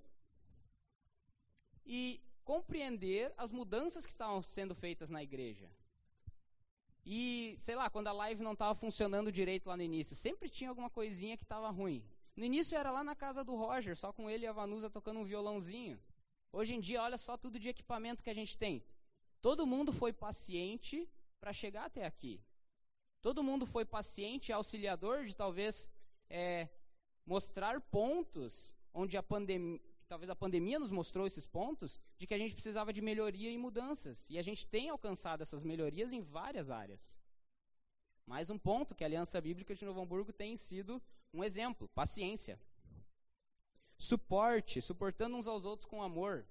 e 1.86 2.20
compreender 2.42 3.32
as 3.36 3.52
mudanças 3.52 4.04
que 4.04 4.10
estavam 4.10 4.42
sendo 4.42 4.74
feitas 4.74 5.08
na 5.10 5.22
igreja. 5.22 5.70
E, 7.06 7.56
sei 7.60 7.76
lá, 7.76 7.88
quando 7.88 8.08
a 8.08 8.12
live 8.12 8.42
não 8.42 8.54
estava 8.54 8.74
funcionando 8.74 9.30
direito 9.30 9.68
lá 9.68 9.76
no 9.76 9.84
início, 9.84 10.16
sempre 10.16 10.48
tinha 10.48 10.68
alguma 10.68 10.90
coisinha 10.90 11.36
que 11.36 11.44
estava 11.44 11.70
ruim. 11.70 12.04
No 12.34 12.44
início 12.44 12.76
era 12.76 12.90
lá 12.90 13.04
na 13.04 13.14
casa 13.14 13.44
do 13.44 13.54
Roger, 13.54 13.94
só 13.96 14.12
com 14.12 14.28
ele 14.28 14.46
e 14.46 14.48
a 14.48 14.52
Vanusa 14.52 14.90
tocando 14.90 15.20
um 15.20 15.24
violãozinho. 15.24 15.96
Hoje 16.58 16.72
em 16.74 16.80
dia, 16.86 17.02
olha 17.02 17.18
só 17.18 17.36
tudo 17.36 17.58
de 17.62 17.68
equipamento 17.68 18.22
que 18.22 18.30
a 18.30 18.38
gente 18.40 18.56
tem. 18.56 18.74
Todo 19.46 19.66
mundo 19.66 19.92
foi 19.92 20.12
paciente 20.12 20.96
para 21.40 21.52
chegar 21.52 21.84
até 21.86 22.02
aqui. 22.06 22.34
Todo 23.20 23.42
mundo 23.48 23.66
foi 23.66 23.84
paciente 23.84 24.52
auxiliador 24.52 25.24
de 25.24 25.34
talvez 25.34 25.90
é, 26.30 26.68
mostrar 27.26 27.80
pontos 27.80 28.72
onde 29.02 29.16
a 29.16 29.22
pandemia, 29.22 29.80
talvez 30.06 30.30
a 30.30 30.36
pandemia 30.36 30.78
nos 30.78 30.92
mostrou 30.92 31.26
esses 31.26 31.44
pontos, 31.44 31.98
de 32.18 32.26
que 32.26 32.34
a 32.34 32.38
gente 32.38 32.54
precisava 32.54 32.92
de 32.92 33.02
melhoria 33.02 33.50
e 33.50 33.58
mudanças. 33.58 34.24
E 34.30 34.38
a 34.38 34.42
gente 34.42 34.64
tem 34.64 34.88
alcançado 34.90 35.42
essas 35.42 35.64
melhorias 35.64 36.12
em 36.12 36.20
várias 36.20 36.70
áreas. 36.70 37.18
Mais 38.24 38.48
um 38.48 38.58
ponto 38.58 38.94
que 38.94 39.02
a 39.02 39.08
Aliança 39.08 39.40
Bíblica 39.40 39.74
de 39.74 39.84
Novo 39.84 40.00
Hamburgo 40.00 40.32
tem 40.32 40.56
sido 40.56 41.02
um 41.32 41.42
exemplo: 41.42 41.88
paciência. 41.88 42.60
Suporte, 43.96 44.80
suportando 44.82 45.36
uns 45.36 45.46
aos 45.46 45.64
outros 45.64 45.86
com 45.86 46.02
amor. 46.02 46.46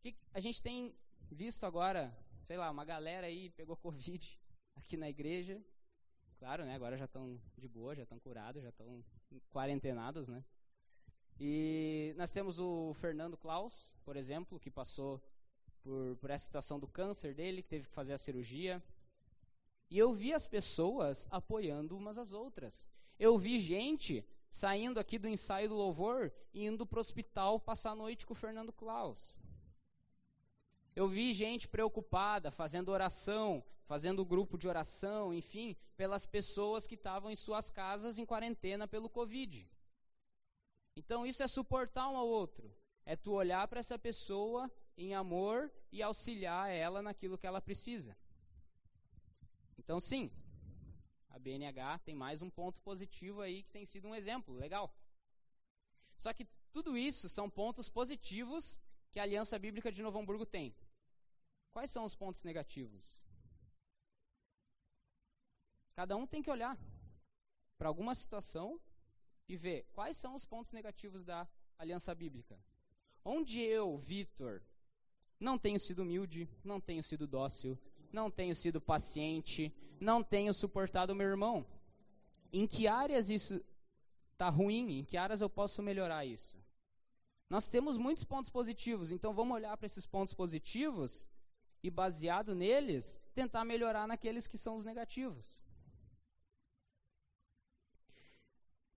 Que 0.00 0.16
a 0.32 0.40
gente 0.40 0.62
tem 0.62 0.94
visto 1.30 1.64
agora, 1.64 2.16
sei 2.42 2.56
lá, 2.56 2.70
uma 2.70 2.84
galera 2.84 3.26
aí 3.26 3.50
pegou 3.50 3.76
Covid 3.76 4.38
aqui 4.76 4.96
na 4.96 5.08
igreja. 5.08 5.62
Claro, 6.38 6.64
né? 6.64 6.74
Agora 6.74 6.96
já 6.96 7.04
estão 7.04 7.40
de 7.56 7.68
boa, 7.68 7.94
já 7.94 8.02
estão 8.02 8.18
curados, 8.18 8.62
já 8.62 8.70
estão 8.70 9.04
quarentenados, 9.52 10.28
né? 10.28 10.44
E 11.38 12.14
nós 12.16 12.30
temos 12.30 12.58
o 12.58 12.92
Fernando 12.94 13.36
Klaus, 13.36 13.94
por 14.04 14.16
exemplo, 14.16 14.58
que 14.58 14.70
passou 14.70 15.22
por, 15.82 16.16
por 16.16 16.30
essa 16.30 16.44
situação 16.44 16.78
do 16.78 16.86
câncer 16.86 17.34
dele, 17.34 17.62
que 17.62 17.68
teve 17.68 17.86
que 17.86 17.94
fazer 17.94 18.12
a 18.12 18.18
cirurgia. 18.18 18.82
E 19.90 19.98
eu 19.98 20.12
vi 20.12 20.32
as 20.32 20.46
pessoas 20.46 21.26
apoiando 21.30 21.96
umas 21.96 22.18
às 22.18 22.32
outras. 22.32 22.88
Eu 23.18 23.38
vi 23.38 23.58
gente 23.58 24.24
saindo 24.52 25.00
aqui 25.00 25.18
do 25.18 25.26
ensaio 25.26 25.70
do 25.70 25.74
louvor 25.74 26.30
e 26.52 26.66
indo 26.66 26.84
para 26.86 26.98
o 26.98 27.00
hospital 27.00 27.58
passar 27.58 27.92
a 27.92 28.00
noite 28.04 28.26
com 28.26 28.34
o 28.34 28.36
Fernando 28.36 28.70
Klaus. 28.70 29.40
Eu 30.94 31.08
vi 31.08 31.32
gente 31.32 31.66
preocupada, 31.66 32.50
fazendo 32.50 32.90
oração, 32.90 33.64
fazendo 33.86 34.26
grupo 34.26 34.58
de 34.58 34.68
oração, 34.68 35.32
enfim, 35.32 35.74
pelas 35.96 36.26
pessoas 36.26 36.86
que 36.86 36.96
estavam 36.96 37.30
em 37.30 37.36
suas 37.36 37.70
casas 37.70 38.18
em 38.18 38.26
quarentena 38.26 38.86
pelo 38.86 39.08
Covid. 39.08 39.66
Então 40.94 41.26
isso 41.26 41.42
é 41.42 41.48
suportar 41.48 42.10
um 42.10 42.16
ao 42.18 42.28
outro. 42.28 42.70
É 43.06 43.16
tu 43.16 43.32
olhar 43.32 43.66
para 43.68 43.80
essa 43.80 43.98
pessoa 43.98 44.70
em 44.98 45.14
amor 45.14 45.72
e 45.90 46.02
auxiliar 46.02 46.70
ela 46.70 47.00
naquilo 47.00 47.38
que 47.38 47.46
ela 47.46 47.60
precisa. 47.62 48.14
Então 49.78 49.98
sim, 49.98 50.30
a 51.34 51.38
BNH 51.38 51.98
tem 52.00 52.14
mais 52.14 52.42
um 52.42 52.50
ponto 52.50 52.80
positivo 52.82 53.40
aí 53.40 53.62
que 53.62 53.70
tem 53.70 53.84
sido 53.84 54.06
um 54.08 54.14
exemplo, 54.14 54.54
legal. 54.54 54.94
Só 56.16 56.32
que 56.32 56.46
tudo 56.72 56.96
isso 56.96 57.28
são 57.28 57.48
pontos 57.48 57.88
positivos 57.88 58.78
que 59.10 59.18
a 59.18 59.22
Aliança 59.22 59.58
Bíblica 59.58 59.90
de 59.90 60.02
Novo 60.02 60.18
Hamburgo 60.18 60.46
tem. 60.46 60.74
Quais 61.70 61.90
são 61.90 62.04
os 62.04 62.14
pontos 62.14 62.44
negativos? 62.44 63.20
Cada 65.94 66.16
um 66.16 66.26
tem 66.26 66.42
que 66.42 66.50
olhar 66.50 66.78
para 67.78 67.88
alguma 67.88 68.14
situação 68.14 68.80
e 69.48 69.56
ver 69.56 69.86
quais 69.92 70.16
são 70.16 70.34
os 70.34 70.44
pontos 70.44 70.72
negativos 70.72 71.24
da 71.24 71.48
aliança 71.78 72.14
bíblica. 72.14 72.58
Onde 73.24 73.60
eu, 73.60 73.98
Vitor, 73.98 74.62
não 75.38 75.58
tenho 75.58 75.78
sido 75.78 76.02
humilde, 76.02 76.48
não 76.64 76.80
tenho 76.80 77.02
sido 77.02 77.26
dócil, 77.26 77.78
não 78.12 78.30
tenho 78.30 78.54
sido 78.54 78.80
paciente, 78.80 79.72
não 80.00 80.22
tenho 80.22 80.52
suportado 80.52 81.12
o 81.12 81.16
meu 81.16 81.26
irmão. 81.26 81.66
Em 82.52 82.66
que 82.66 82.86
áreas 82.86 83.30
isso 83.30 83.64
está 84.32 84.48
ruim? 84.48 84.98
Em 84.98 85.04
que 85.04 85.16
áreas 85.16 85.40
eu 85.40 85.48
posso 85.48 85.82
melhorar 85.82 86.24
isso? 86.26 86.56
Nós 87.48 87.68
temos 87.68 87.96
muitos 87.96 88.24
pontos 88.24 88.50
positivos, 88.50 89.10
então 89.12 89.32
vamos 89.34 89.54
olhar 89.54 89.76
para 89.76 89.86
esses 89.86 90.06
pontos 90.06 90.32
positivos 90.32 91.28
e, 91.82 91.90
baseado 91.90 92.54
neles, 92.54 93.20
tentar 93.34 93.64
melhorar 93.64 94.06
naqueles 94.06 94.46
que 94.46 94.56
são 94.56 94.76
os 94.76 94.84
negativos. 94.84 95.62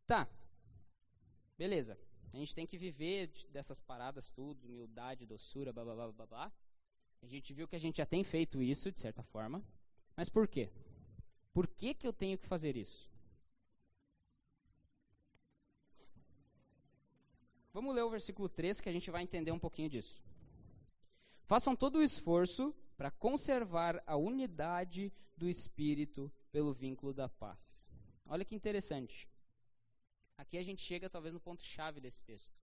Tá. 0.08 0.28
Beleza. 1.58 1.98
A 2.34 2.38
gente 2.38 2.54
tem 2.54 2.68
que 2.68 2.78
viver 2.78 3.32
dessas 3.50 3.80
paradas 3.80 4.30
tudo, 4.30 4.68
humildade, 4.68 5.26
doçura, 5.26 5.72
blá 5.72 5.84
blá 5.84 6.26
blá. 6.26 6.52
A 7.26 7.28
gente 7.28 7.56
viu 7.56 7.68
que 7.68 7.76
a 7.76 7.80
gente 7.80 7.98
já 7.98 8.06
tem 8.06 8.24
feito 8.24 8.62
isso, 8.62 8.92
de 8.92 9.00
certa 9.00 9.24
forma. 9.24 9.60
Mas 10.16 10.30
por 10.30 10.48
quê? 10.48 10.70
Por 11.52 11.68
que, 11.68 11.96
que 11.96 12.06
eu 12.06 12.14
tenho 12.14 12.38
que 12.38 12.46
fazer 12.46 12.78
isso? 12.78 13.10
vamos 17.74 17.94
ler 17.94 18.04
o 18.04 18.10
versículo 18.10 18.48
3 18.48 18.80
que 18.80 18.88
a 18.88 18.92
gente 18.92 19.10
vai 19.12 19.24
entender 19.24 19.52
um 19.52 19.60
pouquinho 19.60 19.90
disso. 19.90 20.24
Façam 21.46 21.76
todo 21.76 21.98
o 21.98 22.04
esforço 22.04 22.74
para 22.96 23.10
conservar 23.10 24.02
a 24.06 24.16
unidade 24.16 25.12
do 25.36 25.50
espírito 25.50 26.32
pelo 26.52 26.74
vínculo 26.74 27.12
da 27.12 27.28
paz. 27.28 27.92
Olha 28.28 28.46
que 28.46 28.56
interessante. 28.56 29.28
Aqui 30.38 30.60
a 30.60 30.64
gente 30.64 30.84
chega 30.84 31.10
talvez 31.10 31.34
no 31.34 31.40
ponto 31.40 31.64
chave 31.64 32.00
desse 32.00 32.24
texto. 32.24 32.56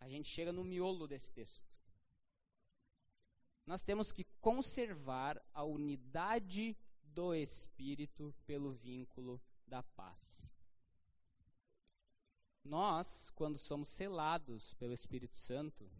A 0.00 0.08
gente 0.08 0.28
chega 0.28 0.52
no 0.52 0.64
miolo 0.64 1.06
desse 1.06 1.30
texto. 1.30 1.73
Nós 3.66 3.82
temos 3.82 4.12
que 4.12 4.24
conservar 4.40 5.42
a 5.52 5.64
unidade 5.64 6.76
do 7.02 7.34
espírito 7.34 8.34
pelo 8.46 8.72
vínculo 8.72 9.40
da 9.66 9.82
paz. 9.82 10.54
Nós, 12.62 13.30
quando 13.30 13.58
somos 13.58 13.88
selados 13.88 14.74
pelo 14.74 14.92
Espírito 14.92 15.36
Santo, 15.36 15.90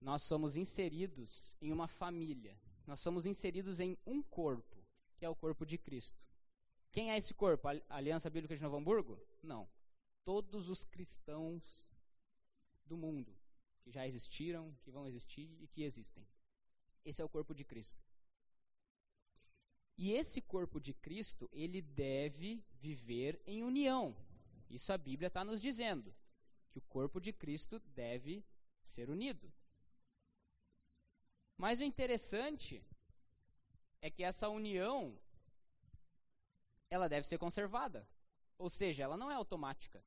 nós 0.00 0.22
somos 0.22 0.56
inseridos 0.56 1.56
em 1.60 1.72
uma 1.72 1.86
família. 1.88 2.58
Nós 2.86 3.00
somos 3.00 3.26
inseridos 3.26 3.80
em 3.80 3.96
um 4.06 4.22
corpo, 4.22 4.76
que 5.16 5.24
é 5.24 5.28
o 5.28 5.36
corpo 5.36 5.66
de 5.66 5.76
Cristo. 5.76 6.18
Quem 6.92 7.10
é 7.12 7.16
esse 7.16 7.34
corpo? 7.34 7.68
A 7.68 7.80
Aliança 7.88 8.30
Bíblica 8.30 8.56
de 8.56 8.62
Novo 8.62 8.76
Hamburgo? 8.76 9.20
Não. 9.42 9.68
Todos 10.24 10.68
os 10.68 10.84
cristãos 10.84 11.86
do 12.86 12.96
mundo 12.96 13.39
que 13.82 13.90
já 13.90 14.06
existiram, 14.06 14.74
que 14.82 14.90
vão 14.90 15.06
existir 15.06 15.50
e 15.60 15.66
que 15.66 15.82
existem. 15.82 16.26
Esse 17.04 17.22
é 17.22 17.24
o 17.24 17.28
corpo 17.28 17.54
de 17.54 17.64
Cristo. 17.64 18.02
E 19.96 20.12
esse 20.12 20.40
corpo 20.40 20.80
de 20.80 20.94
Cristo, 20.94 21.48
ele 21.52 21.82
deve 21.82 22.64
viver 22.80 23.40
em 23.46 23.62
união. 23.62 24.16
Isso 24.68 24.92
a 24.92 24.98
Bíblia 24.98 25.28
está 25.28 25.44
nos 25.44 25.60
dizendo, 25.60 26.14
que 26.70 26.78
o 26.78 26.82
corpo 26.82 27.20
de 27.20 27.32
Cristo 27.32 27.78
deve 27.94 28.44
ser 28.82 29.10
unido. 29.10 29.52
Mas 31.56 31.80
o 31.80 31.84
interessante 31.84 32.82
é 34.00 34.10
que 34.10 34.22
essa 34.22 34.48
união 34.48 35.18
ela 36.88 37.08
deve 37.08 37.26
ser 37.26 37.38
conservada. 37.38 38.08
Ou 38.56 38.70
seja, 38.70 39.02
ela 39.02 39.16
não 39.16 39.30
é 39.30 39.34
automática. 39.34 40.02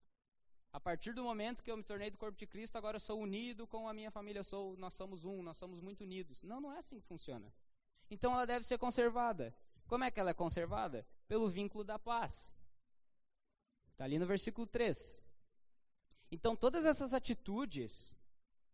A 0.73 0.79
partir 0.79 1.13
do 1.13 1.23
momento 1.23 1.61
que 1.61 1.71
eu 1.71 1.77
me 1.77 1.83
tornei 1.83 2.09
do 2.09 2.17
corpo 2.17 2.35
de 2.35 2.47
Cristo, 2.47 2.75
agora 2.75 2.95
eu 2.95 2.99
sou 2.99 3.21
unido 3.21 3.67
com 3.67 3.87
a 3.87 3.93
minha 3.93 4.09
família, 4.09 4.43
sou, 4.43 4.75
nós 4.77 4.95
somos 4.95 5.23
um, 5.23 5.43
nós 5.43 5.55
somos 5.55 5.79
muito 5.79 6.01
unidos. 6.01 6.43
Não, 6.43 6.59
não 6.59 6.73
é 6.73 6.79
assim 6.79 6.99
que 6.99 7.05
funciona. 7.05 7.53
Então 8.09 8.33
ela 8.33 8.47
deve 8.47 8.65
ser 8.65 8.79
conservada. 8.79 9.55
Como 9.87 10.03
é 10.03 10.09
que 10.09 10.19
ela 10.19 10.31
é 10.31 10.33
conservada? 10.33 11.05
Pelo 11.27 11.47
vínculo 11.47 11.83
da 11.83 11.99
paz. 11.99 12.55
Está 13.91 14.05
ali 14.05 14.17
no 14.17 14.25
versículo 14.25 14.65
3. 14.65 15.21
Então 16.31 16.55
todas 16.55 16.85
essas 16.85 17.13
atitudes 17.13 18.17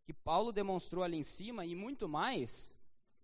que 0.05 0.13
Paulo 0.13 0.53
demonstrou 0.53 1.03
ali 1.03 1.17
em 1.17 1.23
cima 1.23 1.65
e 1.65 1.75
muito 1.75 2.07
mais, 2.07 2.75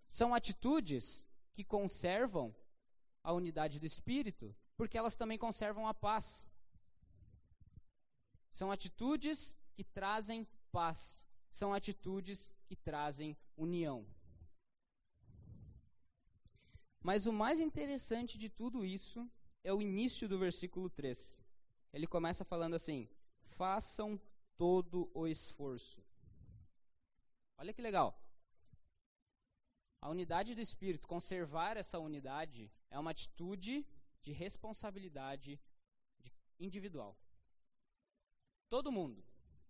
são 0.10 0.36
atitudes 0.36 1.26
que 1.54 1.64
conservam 1.64 2.54
a 3.24 3.32
unidade 3.32 3.80
do 3.80 3.86
espírito, 3.86 4.54
porque 4.76 4.98
elas 4.98 5.16
também 5.16 5.38
conservam 5.38 5.88
a 5.88 5.94
paz. 5.94 6.52
São 8.60 8.72
atitudes 8.72 9.40
que 9.76 9.84
trazem 9.84 10.48
paz, 10.72 11.00
são 11.60 11.70
atitudes 11.74 12.40
que 12.68 12.76
trazem 12.90 13.38
união. 13.66 13.98
Mas 17.08 17.26
o 17.32 17.34
mais 17.34 17.60
interessante 17.60 18.38
de 18.44 18.50
tudo 18.60 18.86
isso 18.86 19.20
é 19.62 19.74
o 19.74 19.82
início 19.82 20.26
do 20.30 20.40
versículo 20.46 20.90
3. 20.90 21.20
Ele 21.92 22.08
começa 22.16 22.50
falando 22.54 22.76
assim: 22.80 23.10
façam 23.62 24.10
todo 24.64 25.12
o 25.14 25.28
esforço. 25.28 26.02
Olha 27.58 27.74
que 27.74 27.88
legal. 27.90 28.10
A 30.02 30.10
unidade 30.16 30.56
do 30.56 30.62
espírito, 30.62 31.12
conservar 31.16 31.76
essa 31.76 32.00
unidade, 32.00 32.72
é 32.90 32.98
uma 32.98 33.12
atitude 33.12 33.86
de 34.22 34.32
responsabilidade 34.32 35.60
individual. 36.58 37.14
Todo 38.76 38.92
mundo, 38.92 39.24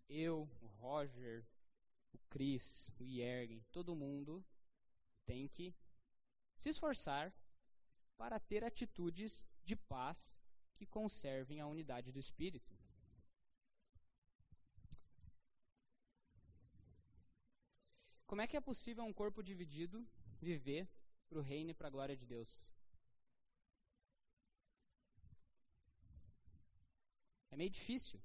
eu, 0.09 0.49
o 0.63 0.67
Roger, 0.81 1.45
o 2.11 2.17
Chris, 2.27 2.89
o 2.99 3.03
Yergen, 3.03 3.63
todo 3.71 3.95
mundo 3.95 4.43
tem 5.27 5.47
que 5.47 5.75
se 6.55 6.69
esforçar 6.69 7.31
para 8.17 8.39
ter 8.39 8.63
atitudes 8.63 9.45
de 9.63 9.75
paz 9.75 10.41
que 10.75 10.87
conservem 10.87 11.61
a 11.61 11.67
unidade 11.67 12.11
do 12.11 12.17
espírito. 12.17 12.75
Como 18.25 18.41
é 18.41 18.47
que 18.47 18.57
é 18.57 18.59
possível 18.59 19.03
um 19.03 19.13
corpo 19.13 19.43
dividido 19.43 20.03
viver 20.41 20.89
para 21.29 21.37
o 21.37 21.43
reino 21.43 21.69
e 21.69 21.75
para 21.75 21.89
a 21.89 21.91
glória 21.91 22.17
de 22.17 22.25
Deus? 22.25 22.73
É 27.51 27.55
meio 27.55 27.69
difícil. 27.69 28.19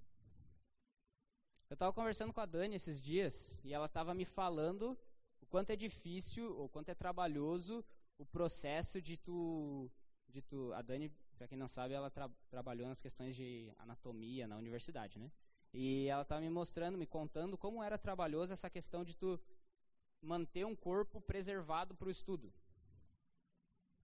Eu 1.71 1.75
estava 1.75 1.93
conversando 1.93 2.33
com 2.33 2.41
a 2.41 2.47
Dani 2.47 2.75
esses 2.75 3.01
dias 3.01 3.61
e 3.63 3.73
ela 3.73 3.87
estava 3.87 4.13
me 4.13 4.25
falando 4.25 4.99
o 5.41 5.47
quanto 5.47 5.71
é 5.71 5.77
difícil, 5.77 6.53
ou 6.59 6.69
quanto 6.69 6.89
é 6.89 6.95
trabalhoso 6.97 7.85
o 8.19 8.27
processo 8.27 9.01
de 9.01 9.17
tu, 9.17 9.89
de 10.29 10.43
tu 10.43 10.73
a 10.75 10.83
Dani, 10.83 11.09
para 11.39 11.47
quem 11.47 11.57
não 11.57 11.69
sabe, 11.69 11.95
ela 11.95 12.11
tra 12.11 12.29
trabalhou 12.51 12.89
nas 12.89 13.01
questões 13.01 13.37
de 13.37 13.73
anatomia 13.79 14.49
na 14.49 14.57
universidade, 14.57 15.21
né? 15.21 15.31
E 15.73 16.09
ela 16.09 16.23
estava 16.23 16.41
me 16.41 16.51
mostrando, 16.51 16.99
me 16.99 17.07
contando 17.07 17.57
como 17.57 17.85
era 17.85 17.97
trabalhoso 17.97 18.53
essa 18.53 18.69
questão 18.69 19.05
de 19.05 19.17
tu 19.17 19.41
manter 20.21 20.67
um 20.67 20.75
corpo 20.75 21.21
preservado 21.21 21.95
para 21.95 22.09
o 22.09 22.11
estudo. 22.11 22.53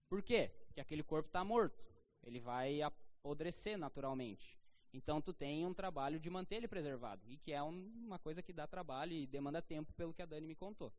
Por 0.09 0.23
quê? 0.23 0.53
Porque 0.67 0.81
aquele 0.81 1.03
corpo 1.03 1.29
está 1.29 1.45
morto. 1.45 1.85
Ele 2.23 2.39
vai 2.39 2.81
apodrecer 2.81 3.77
naturalmente. 3.77 4.57
Então 4.97 5.21
tu 5.21 5.33
tem 5.35 5.67
um 5.67 5.75
trabalho 5.75 6.19
de 6.19 6.31
manter 6.31 6.57
ele 6.57 6.67
preservado. 6.67 7.23
E 7.29 7.37
que 7.37 7.53
é 7.53 7.63
um, 7.63 7.77
uma 8.07 8.19
coisa 8.19 8.43
que 8.43 8.53
dá 8.53 8.67
trabalho 8.67 9.13
e 9.13 9.27
demanda 9.27 9.61
tempo, 9.61 9.93
pelo 9.93 10.15
que 10.15 10.23
a 10.23 10.27
Dani 10.27 10.47
me 10.47 10.55
contou. 10.55 10.91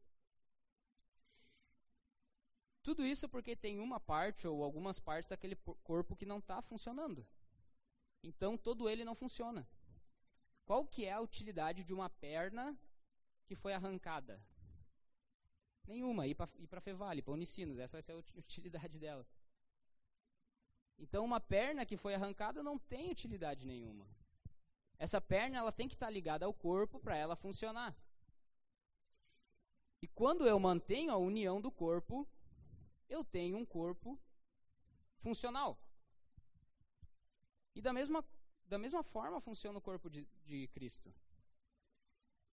Tudo 2.83 3.05
isso 3.05 3.27
porque 3.27 3.55
tem 3.55 3.79
uma 3.79 3.99
parte 3.99 4.47
ou 4.47 4.63
algumas 4.63 4.99
partes 4.99 5.29
daquele 5.29 5.55
corpo 5.83 6.15
que 6.15 6.27
não 6.27 6.37
está 6.37 6.61
funcionando. 6.61 7.25
Então 8.23 8.55
todo 8.55 8.87
ele 8.87 9.03
não 9.03 9.15
funciona. 9.15 9.67
Qual 10.63 10.85
que 10.85 11.05
é 11.05 11.13
a 11.13 11.19
utilidade 11.19 11.83
de 11.83 11.93
uma 11.93 12.09
perna 12.09 12.77
que 13.47 13.55
foi 13.55 13.73
arrancada? 13.73 14.39
Nenhuma. 15.87 16.27
Ir 16.27 16.35
para 16.35 16.81
Fevale, 16.81 17.23
para 17.23 17.33
Unicinos, 17.33 17.79
essa 17.79 17.97
vai 17.97 18.03
ser 18.03 18.11
a 18.11 18.17
utilidade 18.37 18.99
dela. 18.99 19.25
Então, 20.97 21.23
uma 21.23 21.39
perna 21.39 21.85
que 21.85 21.95
foi 21.95 22.15
arrancada 22.15 22.63
não 22.63 22.77
tem 22.77 23.11
utilidade 23.11 23.65
nenhuma. 23.65 24.07
Essa 24.97 25.21
perna 25.21 25.59
ela 25.59 25.71
tem 25.71 25.87
que 25.87 25.93
estar 25.93 26.09
ligada 26.09 26.45
ao 26.45 26.53
corpo 26.53 26.99
para 26.99 27.15
ela 27.15 27.35
funcionar. 27.35 27.95
E 30.01 30.07
quando 30.07 30.47
eu 30.47 30.59
mantenho 30.59 31.11
a 31.11 31.17
união 31.17 31.61
do 31.61 31.71
corpo, 31.71 32.27
eu 33.07 33.23
tenho 33.23 33.57
um 33.57 33.65
corpo 33.65 34.19
funcional. 35.19 35.77
E 37.75 37.81
da 37.81 37.93
mesma, 37.93 38.25
da 38.65 38.77
mesma 38.77 39.03
forma 39.03 39.39
funciona 39.39 39.77
o 39.77 39.81
corpo 39.81 40.09
de, 40.09 40.27
de 40.45 40.67
Cristo. 40.69 41.13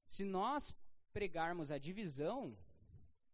Se 0.06 0.22
nós 0.24 0.76
pregarmos 1.12 1.70
a 1.70 1.78
divisão, 1.78 2.56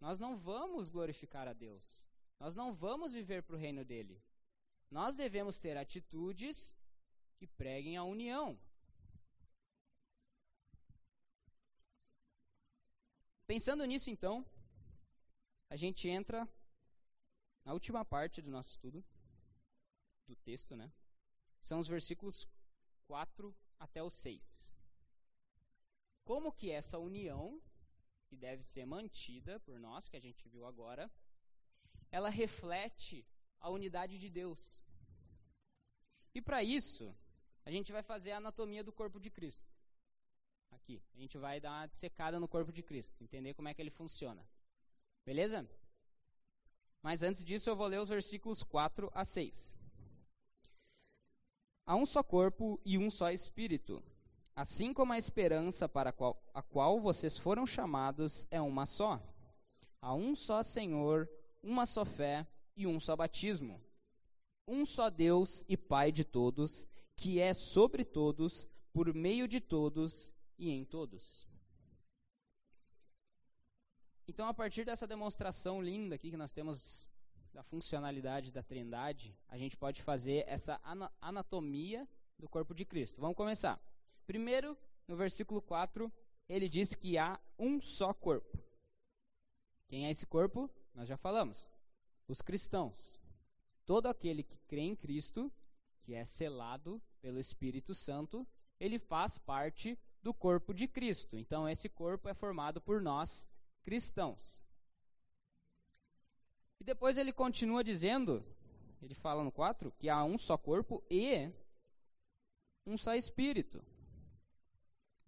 nós 0.01 0.21
não 0.21 0.37
vamos 0.37 0.89
glorificar 0.89 1.49
a 1.49 1.53
Deus. 1.53 2.01
Nós 2.39 2.55
não 2.55 2.73
vamos 2.73 3.13
viver 3.13 3.43
para 3.43 3.57
o 3.57 3.59
reino 3.59 3.85
dele. 3.85 4.23
Nós 4.91 5.17
devemos 5.17 5.61
ter 5.61 5.77
atitudes 5.77 6.77
que 7.37 7.47
preguem 7.47 7.97
a 7.97 8.05
união. 8.05 8.59
Pensando 13.47 13.85
nisso, 13.85 14.11
então, 14.11 14.45
a 15.69 15.77
gente 15.77 16.09
entra 16.09 16.49
na 17.65 17.73
última 17.73 18.05
parte 18.05 18.43
do 18.43 18.51
nosso 18.51 18.71
estudo, 18.71 19.05
do 20.27 20.37
texto, 20.37 20.77
né? 20.77 20.93
São 21.63 21.79
os 21.79 21.89
versículos 21.89 22.49
4 23.07 23.55
até 23.79 24.03
o 24.03 24.11
6. 24.11 24.75
Como 26.25 26.53
que 26.53 26.71
essa 26.71 26.99
união 26.99 27.61
que 28.29 28.37
deve 28.37 28.63
ser 28.63 28.87
mantida 28.87 29.59
por 29.61 29.79
nós, 29.81 30.09
que 30.09 30.17
a 30.17 30.21
gente 30.21 30.49
viu 30.49 30.65
agora, 30.65 31.11
ela 32.11 32.29
reflete 32.29 33.27
a 33.61 33.71
unidade 33.71 34.19
de 34.19 34.29
Deus. 34.29 34.83
E 36.35 36.41
para 36.41 36.63
isso, 36.63 37.15
a 37.65 37.71
gente 37.71 37.93
vai 37.93 38.03
fazer 38.03 38.33
a 38.33 38.39
anatomia 38.39 38.83
do 38.83 38.93
corpo 38.93 39.19
de 39.21 39.31
Cristo. 39.31 39.69
Aqui, 40.71 41.03
a 41.15 41.19
gente 41.19 41.37
vai 41.37 41.61
dar 41.61 41.73
uma 41.73 41.87
dissecada 41.87 42.39
no 42.39 42.49
corpo 42.49 42.73
de 42.73 42.83
Cristo, 42.83 43.23
entender 43.23 43.55
como 43.55 43.69
é 43.69 43.75
que 43.75 43.83
ele 43.83 43.91
funciona. 43.91 44.45
Beleza? 45.25 45.69
Mas 47.03 47.23
antes 47.23 47.45
disso, 47.45 47.69
eu 47.69 47.77
vou 47.77 47.87
ler 47.87 48.01
os 48.01 48.09
versículos 48.09 48.63
4 48.63 49.11
a 49.15 49.25
6. 49.25 49.79
Há 51.87 51.97
um 51.97 52.07
só 52.07 52.23
corpo 52.23 52.81
e 52.85 52.97
um 52.97 53.11
só 53.11 53.31
espírito 53.31 54.03
Assim 54.61 54.93
como 54.93 55.15
a 55.15 55.17
esperança 55.17 55.89
para 55.89 56.11
a 56.11 56.13
qual, 56.13 56.39
a 56.53 56.61
qual 56.61 57.01
vocês 57.01 57.39
foram 57.39 57.65
chamados 57.65 58.47
é 58.51 58.61
uma 58.61 58.85
só. 58.85 59.19
Há 60.03 60.15
um 60.15 60.35
só 60.35 60.63
Senhor, 60.63 61.27
uma 61.63 61.87
só 61.87 62.05
fé 62.05 62.47
e 62.81 62.87
um 62.87 62.99
só 62.99 63.15
batismo. 63.15 63.81
Um 64.67 64.87
só 64.87 65.11
Deus 65.11 65.65
e 65.69 65.77
Pai 65.77 66.11
de 66.11 66.25
todos, 66.25 66.89
que 67.15 67.39
é 67.39 67.53
sobre 67.53 68.05
todos, 68.05 68.67
por 68.93 69.13
meio 69.13 69.47
de 69.47 69.61
todos 69.61 70.33
e 70.59 70.71
em 70.71 70.85
todos. 70.85 71.47
Então, 74.27 74.49
a 74.49 74.55
partir 74.55 74.85
dessa 74.85 75.07
demonstração 75.07 75.83
linda 75.83 76.15
aqui 76.15 76.31
que 76.31 76.37
nós 76.37 76.53
temos 76.53 77.11
da 77.53 77.63
funcionalidade 77.65 78.53
da 78.53 78.63
Trindade, 78.63 79.37
a 79.49 79.59
gente 79.59 79.77
pode 79.77 80.03
fazer 80.03 80.45
essa 80.47 80.81
anatomia 81.21 82.09
do 82.39 82.49
corpo 82.49 82.75
de 82.75 82.85
Cristo. 82.85 83.21
Vamos 83.21 83.37
começar. 83.37 83.79
Primeiro, 84.27 84.79
no 85.07 85.17
versículo 85.17 85.61
4, 85.61 86.11
ele 86.49 86.69
diz 86.69 86.95
que 86.95 87.19
há 87.19 87.39
um 87.59 87.81
só 87.81 88.15
corpo. 88.15 88.59
Quem 89.89 90.07
é 90.07 90.11
esse 90.11 90.25
corpo? 90.27 90.71
Nós 90.95 91.09
já 91.09 91.17
falamos. 91.17 91.69
Os 92.31 92.41
cristãos. 92.41 93.21
Todo 93.85 94.07
aquele 94.07 94.45
que 94.45 94.57
crê 94.69 94.83
em 94.83 94.95
Cristo, 94.95 95.53
que 96.05 96.15
é 96.15 96.25
selado 96.25 97.03
pelo 97.21 97.41
Espírito 97.41 97.93
Santo, 97.93 98.47
ele 98.79 99.01
faz 99.01 99.37
parte 99.37 99.99
do 100.23 100.33
corpo 100.33 100.73
de 100.73 100.87
Cristo. 100.87 101.37
Então, 101.37 101.69
esse 101.69 101.89
corpo 101.89 102.29
é 102.29 102.35
formado 102.35 102.81
por 102.81 103.03
nós, 103.03 103.49
cristãos. 103.83 104.65
E 106.79 106.85
depois 106.85 107.19
ele 107.19 107.33
continua 107.33 107.83
dizendo, 107.83 108.45
ele 109.03 109.15
fala 109.15 109.43
no 109.43 109.51
4, 109.51 109.91
que 109.99 110.09
há 110.09 110.23
um 110.23 110.39
só 110.39 110.57
corpo 110.57 111.03
e 111.11 111.53
um 112.87 112.97
só 112.97 113.13
espírito. 113.13 113.85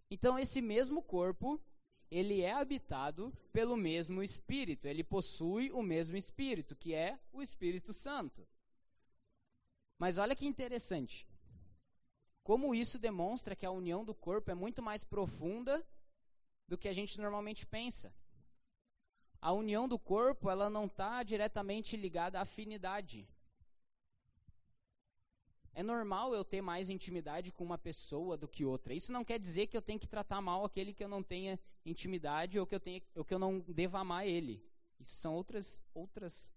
Então, 0.09 0.39
esse 0.39 0.61
mesmo 0.61 1.03
corpo, 1.03 1.61
ele 2.13 2.43
é 2.43 2.53
habitado 2.53 3.33
pelo 3.55 3.75
mesmo 3.75 4.23
Espírito, 4.23 4.87
ele 4.87 5.03
possui 5.03 5.73
o 5.73 5.83
mesmo 5.83 6.15
Espírito, 6.15 6.77
que 6.77 6.93
é 6.93 7.19
o 7.33 7.41
Espírito 7.41 7.91
Santo. 7.91 8.47
Mas 9.99 10.19
olha 10.19 10.37
que 10.37 10.47
interessante. 10.47 11.27
Como 12.45 12.75
isso 12.75 12.99
demonstra 12.99 13.57
que 13.57 13.65
a 13.65 13.71
união 13.71 14.05
do 14.05 14.15
corpo 14.15 14.51
é 14.51 14.55
muito 14.55 14.83
mais 14.83 15.03
profunda 15.03 15.83
do 16.69 16.77
que 16.77 16.87
a 16.87 16.93
gente 16.93 17.19
normalmente 17.19 17.65
pensa. 17.65 18.15
A 19.41 19.51
união 19.53 19.89
do 19.89 19.99
corpo, 19.99 20.51
ela 20.51 20.69
não 20.69 20.85
está 20.85 21.23
diretamente 21.23 21.97
ligada 21.97 22.39
à 22.39 22.43
afinidade. 22.43 23.27
É 25.75 25.83
normal 25.83 26.35
eu 26.35 26.45
ter 26.45 26.61
mais 26.61 26.91
intimidade 26.91 27.51
com 27.51 27.65
uma 27.65 27.79
pessoa 27.79 28.37
do 28.37 28.47
que 28.47 28.65
outra. 28.65 28.93
Isso 28.93 29.11
não 29.11 29.25
quer 29.25 29.39
dizer 29.39 29.69
que 29.69 29.77
eu 29.77 29.81
tenho 29.81 29.99
que 29.99 30.09
tratar 30.09 30.41
mal 30.41 30.65
aquele 30.65 30.93
que 30.93 31.03
eu 31.03 31.09
não 31.09 31.23
tenha 31.23 31.59
intimidade 31.85 32.59
ou 32.59 32.67
que 32.67 32.75
eu, 32.75 32.81
tenha, 32.81 33.03
ou 33.15 33.25
que 33.25 33.33
eu 33.33 33.39
não 33.39 33.61
deva 33.61 34.01
amar 34.01 34.27
ele. 34.27 34.63
Isso 35.01 35.15
são 35.15 35.35
outras, 35.35 35.83
outras, 35.95 36.53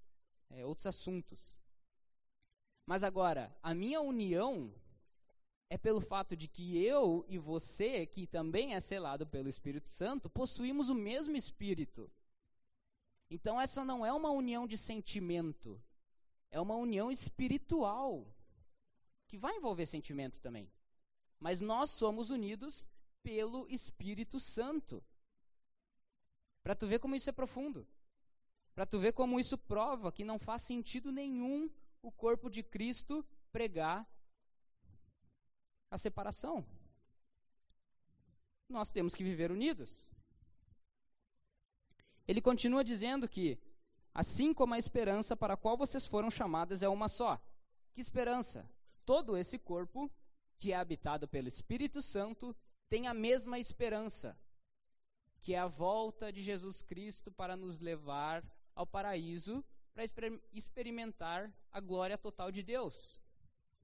é, 0.49 0.65
outros 0.65 0.85
assuntos. 0.85 1.57
Mas 2.85 3.03
agora, 3.03 3.55
a 3.63 3.73
minha 3.73 4.01
união 4.01 4.73
é 5.69 5.77
pelo 5.77 6.01
fato 6.01 6.35
de 6.35 6.49
que 6.49 6.77
eu 6.77 7.25
e 7.27 7.37
você, 7.37 8.05
que 8.05 8.27
também 8.27 8.75
é 8.75 8.79
selado 8.81 9.25
pelo 9.25 9.47
Espírito 9.47 9.87
Santo, 9.87 10.29
possuímos 10.29 10.89
o 10.89 10.95
mesmo 10.95 11.37
Espírito. 11.37 12.11
Então, 13.29 13.59
essa 13.59 13.83
não 13.83 14.05
é 14.05 14.11
uma 14.13 14.29
união 14.29 14.67
de 14.67 14.77
sentimento, 14.77 15.81
é 16.51 16.59
uma 16.59 16.75
união 16.75 17.09
espiritual 17.09 18.34
que 19.27 19.37
vai 19.37 19.55
envolver 19.55 19.85
sentimentos 19.85 20.39
também. 20.39 20.71
Mas 21.39 21.61
nós 21.61 21.91
somos 21.91 22.29
unidos 22.29 22.87
pelo 23.23 23.67
Espírito 23.69 24.39
Santo. 24.39 25.03
Para 26.63 26.75
tu 26.75 26.87
ver 26.87 26.99
como 26.99 27.15
isso 27.15 27.29
é 27.29 27.33
profundo. 27.33 27.87
Para 28.73 28.85
tu 28.85 28.99
ver 28.99 29.13
como 29.13 29.39
isso 29.39 29.57
prova 29.57 30.11
que 30.11 30.23
não 30.23 30.37
faz 30.37 30.63
sentido 30.63 31.11
nenhum 31.11 31.69
o 32.01 32.11
corpo 32.11 32.49
de 32.49 32.61
Cristo 32.61 33.25
pregar 33.51 34.07
a 35.89 35.97
separação. 35.97 36.65
Nós 38.67 38.91
temos 38.91 39.13
que 39.13 39.23
viver 39.23 39.51
unidos. 39.51 40.11
Ele 42.27 42.41
continua 42.41 42.83
dizendo 42.83 43.27
que, 43.27 43.59
assim 44.13 44.53
como 44.53 44.73
a 44.73 44.77
esperança 44.79 45.37
para 45.37 45.53
a 45.53 45.57
qual 45.57 45.77
vocês 45.77 46.05
foram 46.05 46.29
chamadas 46.29 46.81
é 46.81 46.89
uma 46.89 47.07
só. 47.07 47.39
Que 47.93 48.01
esperança? 48.01 48.69
Todo 49.05 49.37
esse 49.37 49.57
corpo, 49.57 50.11
que 50.57 50.71
é 50.71 50.75
habitado 50.75 51.27
pelo 51.27 51.47
Espírito 51.47 52.01
Santo, 52.01 52.55
tem 52.89 53.07
a 53.07 53.13
mesma 53.13 53.59
esperança, 53.59 54.37
que 55.41 55.53
é 55.53 55.59
a 55.59 55.67
volta 55.67 56.31
de 56.31 56.41
Jesus 56.41 56.81
Cristo 56.81 57.31
para 57.31 57.55
nos 57.55 57.79
levar 57.79 58.43
ao 58.73 58.85
paraíso, 58.85 59.63
para 59.93 60.03
experimentar 60.51 61.53
a 61.71 61.79
glória 61.79 62.17
total 62.17 62.51
de 62.51 62.61
Deus. 62.63 63.21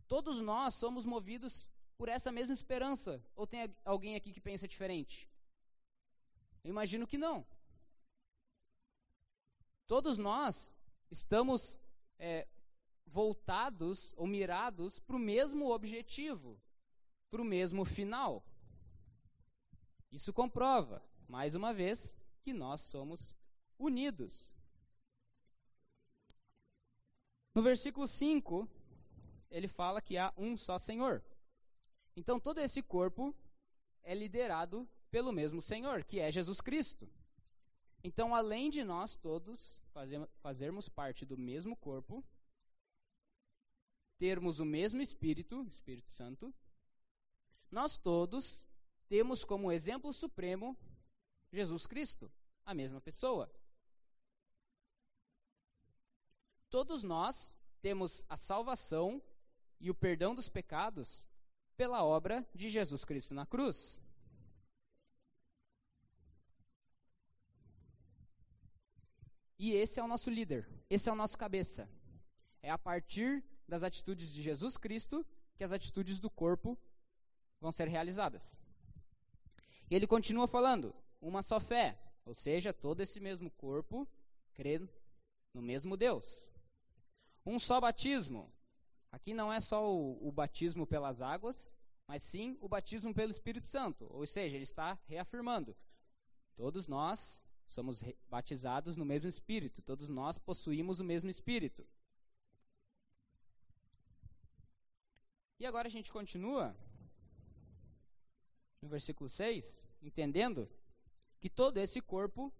Todos 0.07 0.41
nós 0.41 0.75
somos 0.75 1.05
movidos 1.05 1.71
por 1.97 2.09
essa 2.09 2.31
mesma 2.31 2.53
esperança. 2.53 3.23
Ou 3.35 3.45
tem 3.47 3.73
alguém 3.85 4.15
aqui 4.15 4.33
que 4.33 4.41
pensa 4.41 4.67
diferente? 4.67 5.29
Eu 6.63 6.69
imagino 6.69 7.07
que 7.07 7.17
não. 7.17 7.45
Todos 9.87 10.17
nós 10.17 10.75
estamos 11.09 11.79
é, 12.17 12.47
voltados 13.05 14.13
ou 14.17 14.25
mirados 14.27 14.99
para 14.99 15.15
o 15.15 15.19
mesmo 15.19 15.69
objetivo, 15.71 16.59
para 17.29 17.41
o 17.41 17.45
mesmo 17.45 17.83
final. 17.85 18.43
Isso 20.11 20.33
comprova, 20.33 21.03
mais 21.27 21.55
uma 21.55 21.73
vez, 21.73 22.17
que 22.41 22.53
nós 22.53 22.81
somos 22.81 23.35
unidos. 23.77 24.55
No 27.53 27.61
versículo 27.61 28.07
5, 28.07 28.67
ele 29.49 29.67
fala 29.67 30.01
que 30.01 30.17
há 30.17 30.33
um 30.37 30.55
só 30.55 30.77
Senhor. 30.77 31.23
Então 32.15 32.39
todo 32.39 32.59
esse 32.59 32.81
corpo 32.81 33.35
é 34.03 34.13
liderado 34.13 34.87
pelo 35.09 35.31
mesmo 35.31 35.61
Senhor, 35.61 36.03
que 36.03 36.19
é 36.19 36.31
Jesus 36.31 36.61
Cristo. 36.61 37.07
Então, 38.03 38.33
além 38.33 38.69
de 38.69 38.83
nós 38.83 39.15
todos 39.15 39.81
fazermos 40.41 40.89
parte 40.89 41.25
do 41.25 41.37
mesmo 41.37 41.75
corpo, 41.75 42.23
termos 44.21 44.59
o 44.59 44.65
mesmo 44.65 45.01
Espírito, 45.01 45.63
Espírito 45.63 46.11
Santo, 46.11 46.53
nós 47.71 47.97
todos 47.97 48.67
temos 49.09 49.43
como 49.43 49.71
exemplo 49.71 50.13
supremo 50.13 50.77
Jesus 51.51 51.87
Cristo, 51.87 52.31
a 52.63 52.71
mesma 52.75 53.01
pessoa. 53.01 53.51
Todos 56.69 57.01
nós 57.01 57.59
temos 57.81 58.23
a 58.29 58.37
salvação 58.37 59.19
e 59.79 59.89
o 59.89 59.95
perdão 59.95 60.35
dos 60.35 60.47
pecados 60.47 61.27
pela 61.75 62.03
obra 62.03 62.47
de 62.53 62.69
Jesus 62.69 63.03
Cristo 63.03 63.33
na 63.33 63.47
cruz. 63.47 63.99
E 69.57 69.71
esse 69.71 69.99
é 69.99 70.03
o 70.03 70.07
nosso 70.07 70.29
líder, 70.29 70.69
esse 70.91 71.09
é 71.09 71.11
o 71.11 71.15
nosso 71.15 71.35
cabeça. 71.39 71.89
É 72.61 72.69
a 72.69 72.77
partir 72.77 73.43
das 73.67 73.83
atitudes 73.83 74.31
de 74.33 74.41
Jesus 74.41 74.77
Cristo 74.77 75.25
que 75.55 75.63
as 75.63 75.71
atitudes 75.71 76.19
do 76.19 76.29
corpo 76.29 76.77
vão 77.59 77.71
ser 77.71 77.87
realizadas. 77.87 78.63
E 79.89 79.95
ele 79.95 80.07
continua 80.07 80.47
falando: 80.47 80.95
uma 81.21 81.41
só 81.41 81.59
fé, 81.59 81.97
ou 82.25 82.33
seja, 82.33 82.73
todo 82.73 83.01
esse 83.01 83.19
mesmo 83.19 83.51
corpo 83.51 84.07
crê 84.53 84.79
no 85.53 85.61
mesmo 85.61 85.95
Deus. 85.95 86.49
Um 87.45 87.59
só 87.59 87.79
batismo. 87.79 88.51
Aqui 89.11 89.33
não 89.33 89.51
é 89.51 89.59
só 89.59 89.93
o, 89.93 90.27
o 90.27 90.31
batismo 90.31 90.87
pelas 90.87 91.21
águas, 91.21 91.75
mas 92.07 92.23
sim 92.23 92.57
o 92.61 92.69
batismo 92.69 93.13
pelo 93.13 93.31
Espírito 93.31 93.67
Santo. 93.67 94.07
Ou 94.09 94.25
seja, 94.25 94.55
ele 94.55 94.63
está 94.63 94.97
reafirmando: 95.07 95.75
todos 96.55 96.87
nós 96.87 97.43
somos 97.65 98.03
batizados 98.29 98.97
no 98.97 99.05
mesmo 99.05 99.29
Espírito, 99.29 99.81
todos 99.81 100.09
nós 100.09 100.37
possuímos 100.37 100.99
o 100.99 101.03
mesmo 101.03 101.29
Espírito. 101.29 101.85
E 105.61 105.65
agora 105.67 105.87
a 105.87 105.91
gente 105.91 106.11
continua 106.11 106.75
no 108.81 108.89
versículo 108.89 109.29
6, 109.29 109.87
entendendo 110.01 110.67
que 111.39 111.47
todo 111.47 111.77
esse 111.77 112.01
corpo 112.01 112.51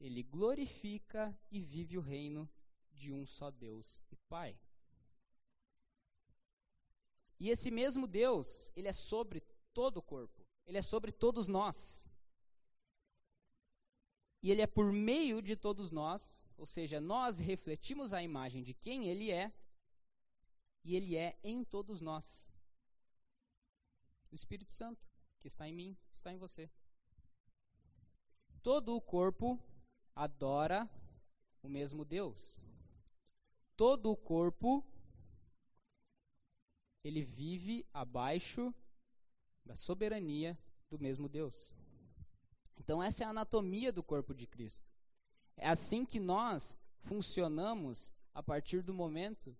ele 0.00 0.22
glorifica 0.22 1.38
e 1.50 1.60
vive 1.60 1.98
o 1.98 2.00
reino 2.00 2.48
de 2.90 3.12
um 3.12 3.26
só 3.26 3.50
Deus 3.50 4.02
e 4.10 4.16
Pai. 4.26 4.58
E 7.38 7.50
esse 7.50 7.70
mesmo 7.70 8.06
Deus, 8.06 8.72
ele 8.74 8.88
é 8.88 8.94
sobre 8.94 9.42
todo 9.74 9.98
o 9.98 10.02
corpo, 10.02 10.46
ele 10.64 10.78
é 10.78 10.82
sobre 10.82 11.12
todos 11.12 11.46
nós. 11.46 12.10
E 14.42 14.50
ele 14.50 14.62
é 14.62 14.66
por 14.66 14.90
meio 14.90 15.42
de 15.42 15.56
todos 15.56 15.90
nós, 15.90 16.48
ou 16.56 16.64
seja, 16.64 17.02
nós 17.02 17.38
refletimos 17.38 18.14
a 18.14 18.22
imagem 18.22 18.62
de 18.62 18.72
quem 18.72 19.08
ele 19.08 19.30
é 19.30 19.52
e 20.84 20.94
ele 20.94 21.16
é 21.16 21.38
em 21.42 21.64
todos 21.64 22.00
nós. 22.00 22.52
O 24.30 24.34
Espírito 24.34 24.72
Santo, 24.72 25.08
que 25.40 25.48
está 25.48 25.66
em 25.68 25.72
mim, 25.72 25.96
está 26.12 26.32
em 26.32 26.36
você. 26.36 26.70
Todo 28.62 28.94
o 28.94 29.00
corpo 29.00 29.58
adora 30.14 30.88
o 31.62 31.68
mesmo 31.68 32.04
Deus. 32.04 32.60
Todo 33.76 34.10
o 34.10 34.16
corpo 34.16 34.84
ele 37.02 37.22
vive 37.22 37.86
abaixo 37.92 38.74
da 39.64 39.74
soberania 39.74 40.58
do 40.90 40.98
mesmo 40.98 41.28
Deus. 41.28 41.74
Então 42.78 43.02
essa 43.02 43.24
é 43.24 43.26
a 43.26 43.30
anatomia 43.30 43.92
do 43.92 44.02
corpo 44.02 44.34
de 44.34 44.46
Cristo. 44.46 44.86
É 45.56 45.68
assim 45.68 46.04
que 46.04 46.18
nós 46.18 46.78
funcionamos 47.02 48.12
a 48.32 48.42
partir 48.42 48.82
do 48.82 48.92
momento 48.92 49.56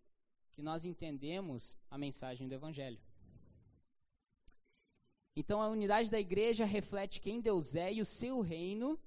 que 0.55 0.63
nós 0.63 0.85
entendemos 0.85 1.77
a 1.91 1.99
mensagem 1.99 2.49
do 2.49 2.55
evangelho. 2.55 3.01
Então 5.37 5.61
a 5.61 5.69
unidade 5.69 6.11
da 6.11 6.21
igreja 6.21 6.65
reflete 6.65 7.21
quem 7.21 7.41
Deus 7.41 7.75
é 7.75 7.93
e 7.93 8.01
o 8.01 8.07
seu 8.07 8.41
reino 8.41 8.99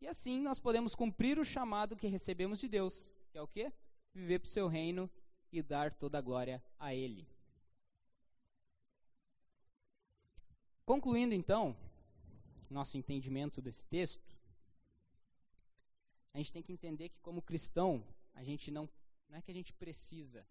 e 0.00 0.06
assim 0.06 0.40
nós 0.40 0.58
podemos 0.58 0.94
cumprir 0.94 1.38
o 1.38 1.44
chamado 1.44 1.96
que 1.96 2.06
recebemos 2.06 2.60
de 2.60 2.68
Deus, 2.68 3.16
que 3.30 3.38
é 3.38 3.42
o 3.42 3.48
quê? 3.48 3.70
Viver 4.14 4.38
para 4.38 4.46
o 4.46 4.50
seu 4.50 4.66
reino 4.66 5.10
e 5.52 5.62
dar 5.62 5.92
toda 5.92 6.18
a 6.18 6.22
glória 6.22 6.62
a 6.78 6.94
Ele. 6.94 7.26
Concluindo 10.86 11.34
então, 11.34 11.76
nosso 12.70 12.96
entendimento 12.96 13.60
desse 13.60 13.84
texto, 13.84 14.34
a 16.32 16.38
gente 16.38 16.52
tem 16.52 16.62
que 16.62 16.72
entender 16.72 17.10
que 17.10 17.20
como 17.20 17.42
cristão, 17.42 18.02
a 18.34 18.42
gente 18.42 18.70
não, 18.70 18.88
não 19.28 19.36
é 19.36 19.42
que 19.42 19.50
a 19.50 19.54
gente 19.54 19.72
precisa 19.74 20.46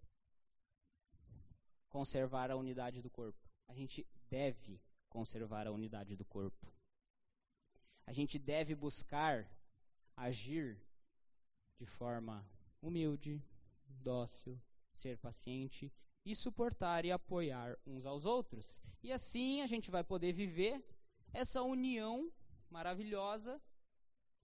conservar 1.97 2.51
a 2.51 2.55
unidade 2.55 3.01
do 3.01 3.09
corpo. 3.09 3.43
A 3.67 3.73
gente 3.73 4.05
deve 4.29 4.79
conservar 5.09 5.65
a 5.65 5.71
unidade 5.71 6.15
do 6.15 6.23
corpo. 6.23 6.71
A 8.05 8.13
gente 8.13 8.37
deve 8.37 8.75
buscar 8.75 9.49
agir 10.15 10.79
de 11.79 11.87
forma 11.87 12.47
humilde, 12.83 13.43
dócil, 13.87 14.61
ser 14.93 15.17
paciente 15.17 15.91
e 16.23 16.35
suportar 16.35 17.03
e 17.03 17.11
apoiar 17.11 17.75
uns 17.83 18.05
aos 18.05 18.25
outros. 18.25 18.79
E 19.01 19.11
assim 19.11 19.63
a 19.63 19.65
gente 19.65 19.89
vai 19.89 20.03
poder 20.03 20.33
viver 20.33 20.79
essa 21.33 21.63
união 21.63 22.31
maravilhosa 22.69 23.59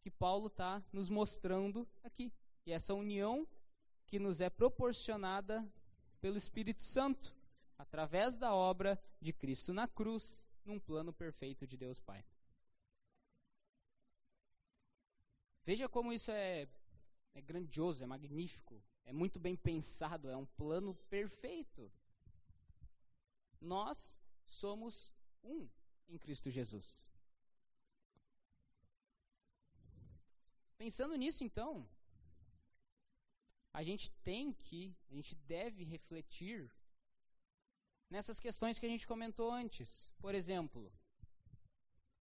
que 0.02 0.10
Paulo 0.10 0.48
está 0.48 0.84
nos 0.92 1.08
mostrando 1.08 1.88
aqui. 2.04 2.34
E 2.66 2.72
essa 2.72 2.96
união 2.96 3.48
que 4.08 4.18
nos 4.18 4.42
é 4.42 4.50
proporcionada 4.50 5.64
pelo 6.20 6.36
Espírito 6.36 6.82
Santo, 6.82 7.43
através 7.84 8.38
da 8.38 8.54
obra 8.54 9.00
de 9.20 9.34
Cristo 9.34 9.74
na 9.74 9.88
cruz, 9.88 10.50
num 10.66 10.80
plano 10.80 11.12
perfeito 11.14 11.68
de 11.68 11.78
Deus 11.78 12.00
Pai. 12.00 12.26
Veja 15.66 15.88
como 15.90 16.14
isso 16.14 16.32
é, 16.32 16.68
é 17.34 17.42
grandioso, 17.42 18.02
é 18.02 18.08
magnífico, 18.08 18.82
é 19.06 19.12
muito 19.12 19.38
bem 19.38 19.56
pensado, 19.56 20.30
é 20.30 20.38
um 20.38 20.46
plano 20.46 20.96
perfeito. 21.10 21.92
Nós 23.60 24.20
somos 24.46 25.14
um 25.44 25.70
em 26.08 26.18
Cristo 26.18 26.50
Jesus. 26.50 27.12
Pensando 30.78 31.16
nisso, 31.16 31.44
então, 31.44 31.88
a 33.74 33.84
gente 33.84 34.10
tem 34.30 34.54
que, 34.54 34.96
a 35.10 35.16
gente 35.16 35.36
deve 35.36 35.84
refletir 35.84 36.72
nessas 38.14 38.40
questões 38.40 38.78
que 38.78 38.86
a 38.86 38.94
gente 38.94 39.08
comentou 39.08 39.52
antes. 39.52 40.14
Por 40.24 40.36
exemplo, 40.36 40.82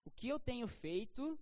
o 0.06 0.10
que 0.10 0.26
eu 0.26 0.38
tenho 0.40 0.66
feito 0.66 1.38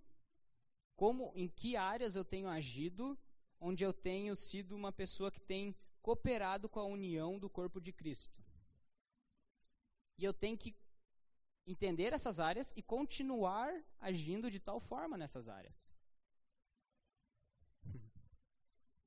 como, 1.01 1.31
em 1.35 1.47
que 1.47 1.77
áreas 1.77 2.15
eu 2.15 2.25
tenho 2.33 2.49
agido, 2.49 3.17
onde 3.59 3.83
eu 3.83 3.93
tenho 3.93 4.35
sido 4.35 4.75
uma 4.75 4.91
pessoa 4.91 5.31
que 5.31 5.39
tem 5.39 5.73
cooperado 6.01 6.67
com 6.67 6.81
a 6.81 6.85
união 6.85 7.39
do 7.39 7.49
corpo 7.49 7.79
de 7.79 7.93
Cristo. 7.93 8.37
E 10.17 10.25
eu 10.25 10.33
tenho 10.33 10.57
que 10.57 10.75
entender 11.65 12.11
essas 12.11 12.37
áreas 12.39 12.73
e 12.75 12.81
continuar 12.83 13.71
agindo 13.99 14.51
de 14.51 14.59
tal 14.59 14.81
forma 14.81 15.17
nessas 15.17 15.47
áreas. 15.47 15.79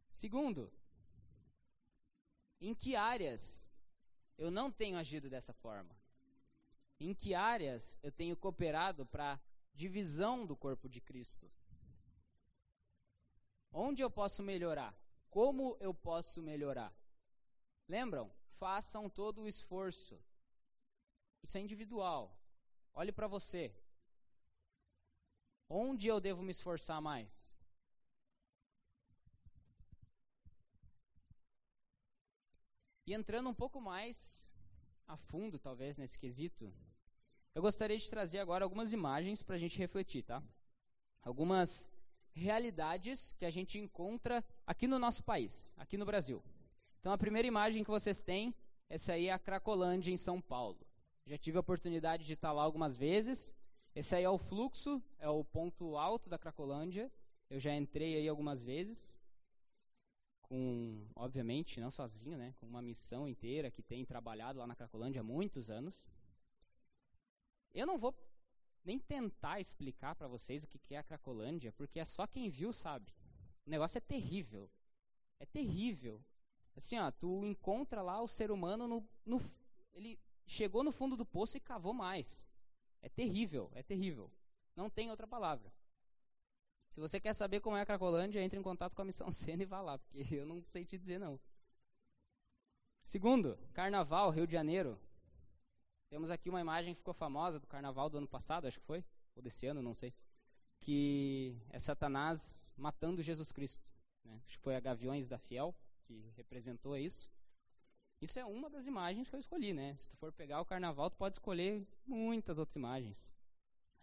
Segundo, 0.09 0.73
em 2.61 2.75
que 2.75 2.97
áreas 2.97 3.71
eu 4.37 4.51
não 4.51 4.71
tenho 4.71 4.97
agido 4.97 5.29
dessa 5.31 5.53
forma? 5.53 5.95
Em 6.99 7.15
que 7.15 7.35
áreas 7.35 7.99
eu 8.03 8.11
tenho 8.11 8.37
cooperado 8.37 9.05
para 9.07 9.41
divisão 9.73 10.47
do 10.47 10.57
corpo 10.57 10.89
de 10.89 11.01
Cristo? 11.01 11.51
Onde 13.73 14.03
eu 14.03 14.11
posso 14.11 14.43
melhorar? 14.43 14.95
Como 15.29 15.77
eu 15.81 15.93
posso 15.93 16.41
melhorar? 16.41 16.93
Lembram? 17.89 18.31
Façam 18.59 19.11
todo 19.11 19.43
o 19.43 19.49
esforço. 19.49 20.19
Isso 21.43 21.59
é 21.59 21.61
individual. 21.61 22.37
Olhe 22.95 23.13
para 23.13 23.27
você. 23.27 23.75
Onde 25.69 26.07
eu 26.09 26.21
devo 26.21 26.43
me 26.43 26.53
esforçar 26.53 27.01
mais? 27.01 27.54
E 33.07 33.13
entrando 33.13 33.51
um 33.51 33.55
pouco 33.55 33.81
mais 33.81 34.57
a 35.07 35.17
fundo, 35.17 35.59
talvez, 35.59 35.99
nesse 35.99 36.19
quesito, 36.19 36.73
eu 37.55 37.61
gostaria 37.61 37.99
de 37.99 38.09
trazer 38.09 38.39
agora 38.39 38.65
algumas 38.65 38.95
imagens 38.95 39.43
para 39.43 39.57
a 39.57 39.59
gente 39.59 39.79
refletir, 39.79 40.23
tá? 40.23 40.43
Algumas 41.23 41.93
realidades 42.33 43.35
que 43.35 43.45
a 43.45 43.51
gente 43.51 43.79
encontra 43.79 44.43
aqui 44.67 44.87
no 44.87 44.99
nosso 44.99 45.23
país, 45.23 45.75
aqui 45.77 45.99
no 45.99 46.07
Brasil. 46.07 46.43
Então 46.99 47.13
a 47.13 47.19
primeira 47.19 47.47
imagem 47.47 47.85
que 47.85 47.91
vocês 47.91 48.23
têm, 48.23 48.55
essa 48.89 49.13
aí 49.13 49.27
é 49.27 49.33
a 49.33 49.39
Cracolândia 49.39 50.11
em 50.11 50.17
São 50.17 50.41
Paulo. 50.41 50.81
Já 51.27 51.37
tive 51.37 51.59
a 51.59 51.61
oportunidade 51.61 52.25
de 52.25 52.33
estar 52.33 52.53
lá 52.53 52.63
algumas 52.63 52.97
vezes. 52.97 53.55
Esse 53.95 54.17
aí 54.17 54.25
é 54.25 54.31
o 54.31 54.39
fluxo, 54.39 55.03
é 55.19 55.29
o 55.29 55.45
ponto 55.45 55.97
alto 55.97 56.29
da 56.29 56.39
Cracolândia. 56.39 57.13
Eu 57.51 57.61
já 57.61 57.75
entrei 57.75 58.17
aí 58.17 58.29
algumas 58.29 58.63
vezes. 58.63 59.21
Com, 60.45 61.07
obviamente, 61.17 61.81
não 61.81 61.91
sozinho, 61.91 62.39
né, 62.39 62.55
com 62.59 62.67
uma 62.67 62.83
missão 62.83 63.27
inteira 63.29 63.71
que 63.71 63.83
tem 63.83 64.05
trabalhado 64.05 64.59
lá 64.59 64.67
na 64.67 64.77
Cracolândia 64.77 65.21
há 65.21 65.25
muitos 65.25 65.71
anos. 65.71 66.11
Eu 67.75 67.87
não 67.87 67.99
vou 67.99 68.15
nem 68.85 68.99
tentar 68.99 69.59
explicar 69.61 70.15
para 70.15 70.29
vocês 70.29 70.63
o 70.63 70.69
que 70.69 70.95
é 70.95 70.99
a 70.99 71.03
Cracolândia, 71.03 71.73
porque 71.73 71.99
é 71.99 72.05
só 72.05 72.27
quem 72.27 72.51
viu 72.51 72.73
sabe. 72.73 73.13
O 73.67 73.71
negócio 73.71 73.99
é 73.99 74.01
terrível. 74.01 74.71
É 75.41 75.47
terrível. 75.47 76.23
Assim, 76.77 76.99
ó, 76.99 77.11
tu 77.11 77.45
encontra 77.45 78.03
lá 78.03 78.21
o 78.21 78.29
ser 78.29 78.51
humano 78.51 78.87
no, 78.87 79.09
no 79.25 79.41
ele 79.93 80.19
chegou 80.47 80.83
no 80.83 80.93
fundo 80.93 81.17
do 81.17 81.25
poço 81.25 81.57
e 81.57 81.61
cavou 81.61 81.95
mais. 81.95 82.53
É 83.01 83.09
terrível, 83.09 83.71
é 83.75 83.83
terrível. 83.83 84.31
Não 84.75 84.91
tem 84.91 85.11
outra 85.11 85.27
palavra. 85.27 85.73
Se 86.95 87.01
você 87.01 87.19
quer 87.19 87.33
saber 87.33 87.59
como 87.59 87.77
é 87.77 87.81
a 87.81 87.85
Cracolândia, 87.85 88.41
entre 88.41 88.57
em 88.57 88.63
contato 88.63 88.95
com 88.95 89.03
a 89.03 89.05
Missão 89.05 89.29
Sena 89.33 89.65
e 89.65 89.67
vá 89.67 89.81
lá, 89.81 89.99
porque 89.99 90.23
eu 90.31 90.47
não 90.47 90.63
sei 90.63 90.85
te 90.85 90.97
dizer 90.97 91.19
não. 91.19 91.41
Segundo, 93.05 93.59
Carnaval, 93.73 94.31
Rio 94.31 94.47
de 94.47 94.53
Janeiro. 94.53 94.97
Temos 96.09 96.31
aqui 96.31 96.49
uma 96.49 96.61
imagem 96.61 96.95
que 96.95 97.01
ficou 97.01 97.13
famosa 97.13 97.59
do 97.59 97.67
carnaval 97.67 98.09
do 98.09 98.19
ano 98.19 98.29
passado, 98.29 98.69
acho 98.69 98.79
que 98.79 98.87
foi, 98.87 99.05
ou 99.35 99.43
desse 99.43 99.67
ano, 99.67 99.83
não 99.83 99.93
sei, 99.93 100.15
que 100.79 101.61
é 101.71 101.81
Satanás 101.81 102.73
matando 102.77 103.21
Jesus 103.21 103.51
Cristo. 103.51 103.85
Né? 104.25 104.41
Acho 104.47 104.57
que 104.57 104.63
foi 104.63 104.77
a 104.77 104.81
Gaviões 104.81 105.29
da 105.29 105.37
Fiel 105.37 105.75
que 106.05 106.33
representou 106.37 106.97
isso. 106.97 107.29
Isso 108.21 108.39
é 108.39 108.45
uma 108.45 108.71
das 108.71 108.87
imagens 108.87 109.29
que 109.29 109.35
eu 109.35 109.41
escolhi, 109.41 109.73
né? 109.73 109.97
Se 109.97 110.11
tu 110.11 110.17
for 110.17 110.33
pegar 110.33 110.61
o 110.61 110.65
carnaval, 110.65 111.11
tu 111.11 111.17
pode 111.17 111.35
escolher 111.35 111.85
muitas 112.07 112.57
outras 112.57 112.77
imagens. 112.77 113.35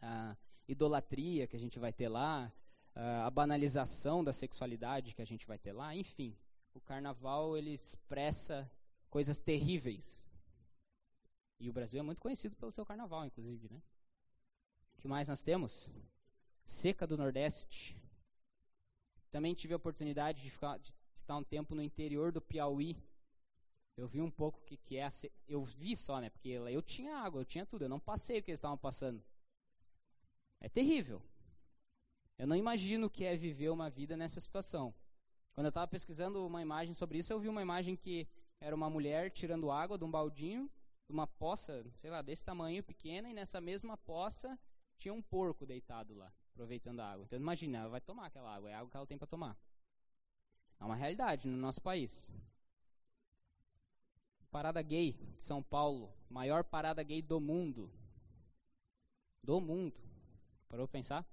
A 0.02 0.36
idolatria 0.68 1.48
que 1.48 1.56
a 1.56 1.60
gente 1.60 1.80
vai 1.80 1.94
ter 1.94 2.10
lá, 2.10 2.52
a 2.96 3.30
banalização 3.30 4.24
da 4.24 4.34
sexualidade 4.34 5.14
que 5.14 5.22
a 5.22 5.26
gente 5.26 5.48
vai 5.48 5.58
ter 5.58 5.72
lá, 5.72 5.96
enfim. 5.96 6.36
O 6.74 6.82
carnaval 6.82 7.58
ele 7.58 7.74
expressa 7.74 8.70
coisas 9.10 9.40
terríveis 9.40 10.30
e 11.62 11.70
o 11.70 11.74
Brasil 11.74 12.00
é 12.00 12.04
muito 12.04 12.24
conhecido 12.24 12.56
pelo 12.56 12.72
seu 12.72 12.84
carnaval, 12.84 13.24
inclusive, 13.24 13.70
né? 13.70 13.80
O 14.96 14.98
que 14.98 15.08
mais 15.08 15.28
nós 15.28 15.44
temos? 15.44 15.88
Seca 16.66 17.06
do 17.06 17.16
Nordeste. 17.16 17.96
Também 19.30 19.54
tive 19.54 19.76
a 19.76 19.78
oportunidade 19.78 20.42
de, 20.42 20.50
ficar, 20.50 20.80
de 20.80 20.92
estar 21.16 21.38
um 21.38 21.44
tempo 21.44 21.76
no 21.76 21.84
interior 21.84 22.32
do 22.32 22.42
Piauí. 22.42 22.98
Eu 23.96 24.08
vi 24.08 24.22
um 24.22 24.32
pouco 24.32 24.60
o 24.60 24.64
que, 24.64 24.76
que 24.76 24.98
é. 24.98 25.08
Se... 25.12 25.32
Eu 25.48 25.64
vi 25.64 25.96
só, 25.96 26.20
né? 26.20 26.32
Porque 26.32 26.50
eu 26.50 26.82
tinha 26.82 27.16
água, 27.18 27.42
eu 27.42 27.46
tinha 27.46 27.64
tudo. 27.64 27.84
Eu 27.84 27.90
não 27.90 28.00
passei 28.00 28.40
o 28.40 28.44
que 28.44 28.50
eles 28.50 28.58
estavam 28.58 28.78
passando. 28.78 29.24
É 30.60 30.68
terrível. 30.68 31.22
Eu 32.42 32.48
não 32.48 32.56
imagino 32.56 33.06
o 33.06 33.10
que 33.10 33.24
é 33.24 33.38
viver 33.38 33.70
uma 33.70 33.88
vida 33.88 34.18
nessa 34.18 34.42
situação. 34.42 34.92
Quando 35.54 35.68
eu 35.68 35.70
estava 35.70 35.88
pesquisando 35.88 36.44
uma 36.44 36.60
imagem 36.60 36.96
sobre 36.96 37.20
isso, 37.20 37.32
eu 37.32 37.40
vi 37.40 37.48
uma 37.48 37.62
imagem 37.62 37.96
que 37.96 38.28
era 38.60 38.76
uma 38.76 38.90
mulher 38.90 39.30
tirando 39.30 39.70
água 39.70 39.96
de 39.96 40.04
um 40.04 40.10
baldinho 40.10 40.68
uma 41.08 41.28
poça, 41.28 41.86
sei 42.00 42.10
lá, 42.10 42.24
desse 42.24 42.44
tamanho, 42.44 42.82
pequena, 42.84 43.30
e 43.30 43.34
nessa 43.34 43.62
mesma 43.62 43.96
poça 43.96 44.58
tinha 44.98 45.14
um 45.14 45.22
porco 45.22 45.68
deitado 45.68 46.16
lá, 46.16 46.34
aproveitando 46.54 47.02
a 47.02 47.12
água. 47.12 47.26
Então 47.26 47.38
imagina, 47.38 47.78
ela 47.80 47.90
vai 47.90 48.02
tomar 48.02 48.26
aquela 48.26 48.56
água, 48.56 48.72
é 48.72 48.74
água 48.74 48.90
que 48.90 48.98
ela 48.98 49.06
tem 49.06 49.20
para 49.20 49.28
tomar. 49.28 49.56
É 50.80 50.84
uma 50.84 50.96
realidade 50.96 51.48
no 51.48 51.58
nosso 51.58 51.80
país. 51.80 52.34
Parada 54.50 54.82
gay 54.82 55.14
de 55.36 55.44
São 55.44 55.62
Paulo, 55.62 56.12
maior 56.28 56.64
parada 56.64 57.04
gay 57.04 57.22
do 57.22 57.40
mundo. 57.40 57.92
Do 59.44 59.62
mundo. 59.62 60.00
Parou 60.68 60.88
para 60.88 61.00
pensar? 61.00 61.26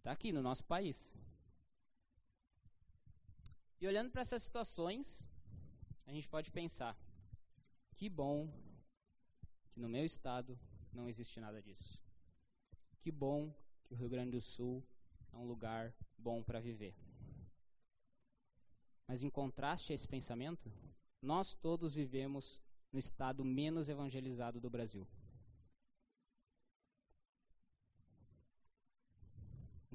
Está 0.00 0.12
aqui 0.12 0.32
no 0.32 0.40
nosso 0.40 0.64
país. 0.64 0.98
E 3.78 3.86
olhando 3.86 4.10
para 4.10 4.22
essas 4.22 4.42
situações, 4.42 5.30
a 6.06 6.12
gente 6.12 6.26
pode 6.26 6.50
pensar: 6.50 6.96
que 7.96 8.08
bom 8.08 8.50
que 9.70 9.78
no 9.78 9.90
meu 9.90 10.06
estado 10.06 10.58
não 10.90 11.06
existe 11.06 11.38
nada 11.38 11.60
disso. 11.60 12.00
Que 13.02 13.12
bom 13.12 13.52
que 13.84 13.92
o 13.92 13.96
Rio 13.96 14.08
Grande 14.08 14.30
do 14.30 14.40
Sul 14.40 14.82
é 15.34 15.36
um 15.36 15.46
lugar 15.46 15.94
bom 16.16 16.42
para 16.42 16.60
viver. 16.60 16.94
Mas 19.06 19.22
em 19.22 19.28
contraste 19.28 19.92
a 19.92 19.94
esse 19.94 20.08
pensamento, 20.08 20.72
nós 21.20 21.52
todos 21.52 21.94
vivemos 21.94 22.62
no 22.90 22.98
estado 22.98 23.44
menos 23.44 23.90
evangelizado 23.90 24.58
do 24.58 24.70
Brasil. 24.70 25.06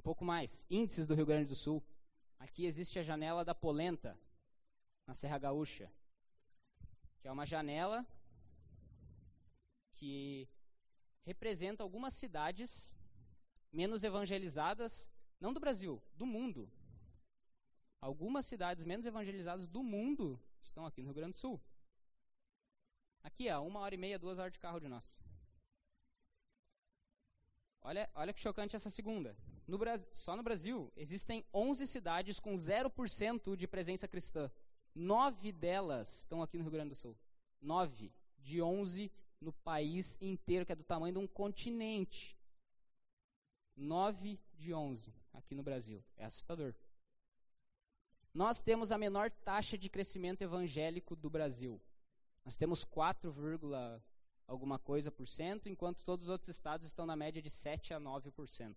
Pouco 0.06 0.24
mais, 0.24 0.63
índices 0.70 1.08
do 1.08 1.15
Rio 1.15 1.26
Grande 1.26 1.50
do 1.50 1.56
Sul. 1.56 1.84
Aqui 2.38 2.68
existe 2.68 3.00
a 3.00 3.02
janela 3.02 3.44
da 3.44 3.56
polenta, 3.56 4.15
na 5.08 5.15
Serra 5.15 5.39
Gaúcha, 5.39 5.91
que 7.20 7.28
é 7.28 7.32
uma 7.32 7.44
janela 7.44 8.06
que 9.94 10.48
representa 11.24 11.82
algumas 11.82 12.13
cidades 12.13 12.96
menos 13.72 14.04
evangelizadas, 14.04 15.12
não 15.39 15.52
do 15.52 15.60
Brasil, 15.60 16.00
do 16.15 16.28
mundo. 16.28 16.72
Algumas 18.00 18.46
cidades 18.46 18.84
menos 18.84 19.08
evangelizadas 19.08 19.68
do 19.68 19.82
mundo 19.82 20.39
estão 20.62 20.86
aqui 20.86 21.02
no 21.02 21.08
Rio 21.08 21.15
Grande 21.15 21.32
do 21.32 21.38
Sul. 21.39 21.60
Aqui, 23.24 23.50
ó, 23.50 23.60
uma 23.65 23.80
hora 23.80 23.96
e 23.96 23.98
meia, 23.98 24.20
duas 24.20 24.38
horas 24.38 24.54
de 24.54 24.60
carro 24.60 24.80
de 24.80 24.88
nós. 24.88 25.24
Olha, 27.82 28.08
olha 28.13 28.32
que 28.32 28.39
chocante 28.39 28.76
essa 28.76 28.91
segunda. 28.91 29.36
No 29.67 29.78
Brasil, 29.78 30.10
só 30.13 30.36
no 30.36 30.43
Brasil, 30.43 30.91
existem 30.95 31.43
11 31.54 31.88
cidades 31.88 32.39
com 32.39 32.54
0% 32.54 33.56
de 33.56 33.67
presença 33.67 34.08
cristã. 34.08 34.51
Nove 34.93 35.51
delas 35.51 36.19
estão 36.19 36.41
aqui 36.41 36.58
no 36.58 36.63
Rio 36.63 36.71
Grande 36.71 36.89
do 36.89 36.95
Sul. 36.95 37.17
Nove 37.60 38.13
de 38.38 38.62
11 38.62 39.12
no 39.41 39.51
país 39.51 40.17
inteiro, 40.21 40.65
que 40.65 40.71
é 40.71 40.75
do 40.75 40.84
tamanho 40.84 41.13
de 41.13 41.19
um 41.19 41.28
continente. 41.28 42.38
9 43.75 44.39
de 44.54 44.73
11 44.73 45.13
aqui 45.34 45.56
no 45.56 45.63
Brasil. 45.63 46.04
É 46.15 46.25
assustador. 46.25 46.73
Nós 48.34 48.62
temos 48.62 48.91
a 48.91 48.97
menor 48.97 49.32
taxa 49.32 49.78
de 49.78 49.89
crescimento 49.89 50.41
evangélico 50.41 51.15
do 51.15 51.30
Brasil. 51.30 51.82
Nós 52.43 52.56
temos 52.56 52.84
4, 52.84 53.34
alguma 54.47 54.78
coisa 54.78 55.10
por 55.10 55.28
cento, 55.28 55.67
enquanto 55.67 56.04
todos 56.04 56.25
os 56.25 56.30
outros 56.30 56.49
estados 56.49 56.86
estão 56.86 57.06
na 57.06 57.15
média 57.15 57.41
de 57.41 57.49
7 57.49 57.93
a 57.93 57.99
9%. 57.99 58.75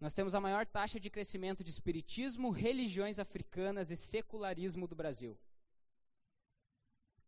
Nós 0.00 0.14
temos 0.14 0.34
a 0.34 0.40
maior 0.40 0.66
taxa 0.66 0.98
de 0.98 1.10
crescimento 1.10 1.62
de 1.62 1.70
espiritismo, 1.70 2.50
religiões 2.50 3.18
africanas 3.18 3.90
e 3.90 3.96
secularismo 3.96 4.88
do 4.88 4.96
Brasil. 4.96 5.38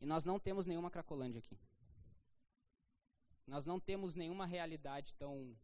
E 0.00 0.06
nós 0.06 0.24
não 0.24 0.40
temos 0.40 0.64
nenhuma 0.64 0.90
Cracolândia 0.90 1.38
aqui. 1.38 1.58
Nós 3.46 3.66
não 3.66 3.78
temos 3.78 4.14
nenhuma 4.14 4.46
realidade 4.46 5.14
tão 5.14 5.54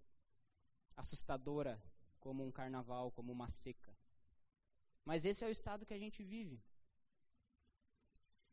assustadora 0.97 1.83
como 2.21 2.44
um 2.44 2.53
carnaval, 2.53 3.11
como 3.11 3.33
uma 3.33 3.49
seca. 3.49 3.97
Mas 5.03 5.25
esse 5.25 5.42
é 5.44 5.49
o 5.49 5.51
estado 5.51 5.87
que 5.87 5.94
a 5.94 5.99
gente 5.99 6.23
vive. 6.23 6.61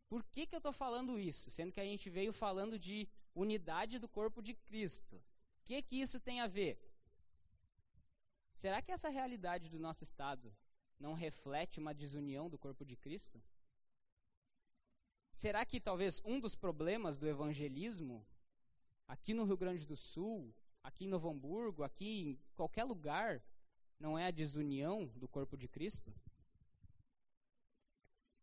Por 0.08 0.24
que, 0.24 0.46
que 0.46 0.56
eu 0.56 0.60
estou 0.60 0.72
falando 0.72 1.20
isso? 1.20 1.52
Sendo 1.52 1.74
que 1.74 1.82
a 1.82 1.84
gente 1.84 2.10
veio 2.10 2.32
falando 2.32 2.80
de 2.80 3.10
unidade 3.34 4.00
do 4.00 4.08
corpo 4.08 4.42
de 4.42 4.54
Cristo. 4.54 5.18
O 5.18 5.66
que, 5.66 5.82
que 5.82 6.00
isso 6.00 6.20
tem 6.20 6.40
a 6.40 6.48
ver? 6.48 6.80
Será 8.56 8.82
que 8.82 8.92
essa 8.92 9.10
realidade 9.10 9.70
do 9.70 9.78
nosso 9.78 10.04
estado 10.04 10.56
não 10.98 11.14
reflete 11.14 11.80
uma 11.80 11.94
desunião 11.94 12.50
do 12.50 12.58
corpo 12.58 12.86
de 12.86 12.96
Cristo? 12.96 13.42
Será 15.30 15.66
que 15.66 15.82
talvez 15.82 16.22
um 16.24 16.40
dos 16.40 16.56
problemas 16.56 17.18
do 17.18 17.28
evangelismo, 17.28 18.26
aqui 19.06 19.34
no 19.34 19.44
Rio 19.44 19.58
Grande 19.58 19.86
do 19.86 19.98
Sul, 19.98 20.56
aqui 20.82 21.04
em 21.04 21.10
Novo 21.10 21.30
Hamburgo, 21.30 21.84
aqui 21.84 22.22
em 22.22 22.40
qualquer 22.56 22.86
lugar, 22.86 23.44
não 24.00 24.18
é 24.18 24.28
a 24.28 24.32
desunião 24.32 25.06
do 25.18 25.28
corpo 25.28 25.58
de 25.58 25.68
Cristo? 25.68 26.14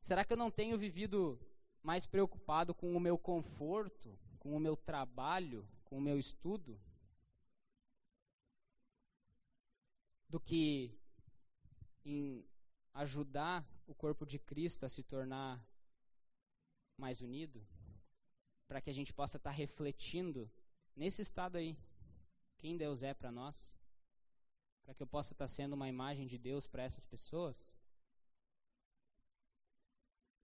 Será 0.02 0.24
que 0.24 0.32
eu 0.34 0.36
não 0.36 0.50
tenho 0.50 0.76
vivido 0.76 1.40
mais 1.82 2.04
preocupado 2.04 2.74
com 2.74 2.94
o 2.94 3.00
meu 3.00 3.16
conforto, 3.16 4.18
com 4.38 4.54
o 4.54 4.60
meu 4.60 4.76
trabalho, 4.76 5.66
com 5.84 5.96
o 5.96 6.00
meu 6.00 6.18
estudo, 6.18 6.78
do 10.32 10.40
que 10.40 10.98
em 12.06 12.42
ajudar 12.94 13.62
o 13.86 13.94
corpo 13.94 14.24
de 14.24 14.38
Cristo 14.38 14.86
a 14.86 14.88
se 14.88 15.02
tornar 15.02 15.62
mais 16.96 17.20
unido, 17.20 17.62
para 18.66 18.80
que 18.80 18.88
a 18.88 18.94
gente 18.94 19.12
possa 19.12 19.36
estar 19.36 19.50
tá 19.50 19.56
refletindo 19.56 20.50
nesse 20.96 21.20
estado 21.20 21.56
aí 21.58 21.76
quem 22.56 22.78
Deus 22.78 23.02
é 23.02 23.12
para 23.12 23.30
nós, 23.30 23.78
para 24.82 24.94
que 24.94 25.02
eu 25.02 25.06
possa 25.06 25.34
estar 25.34 25.44
tá 25.44 25.48
sendo 25.48 25.74
uma 25.74 25.86
imagem 25.86 26.26
de 26.26 26.38
Deus 26.38 26.66
para 26.66 26.82
essas 26.82 27.04
pessoas. 27.04 27.78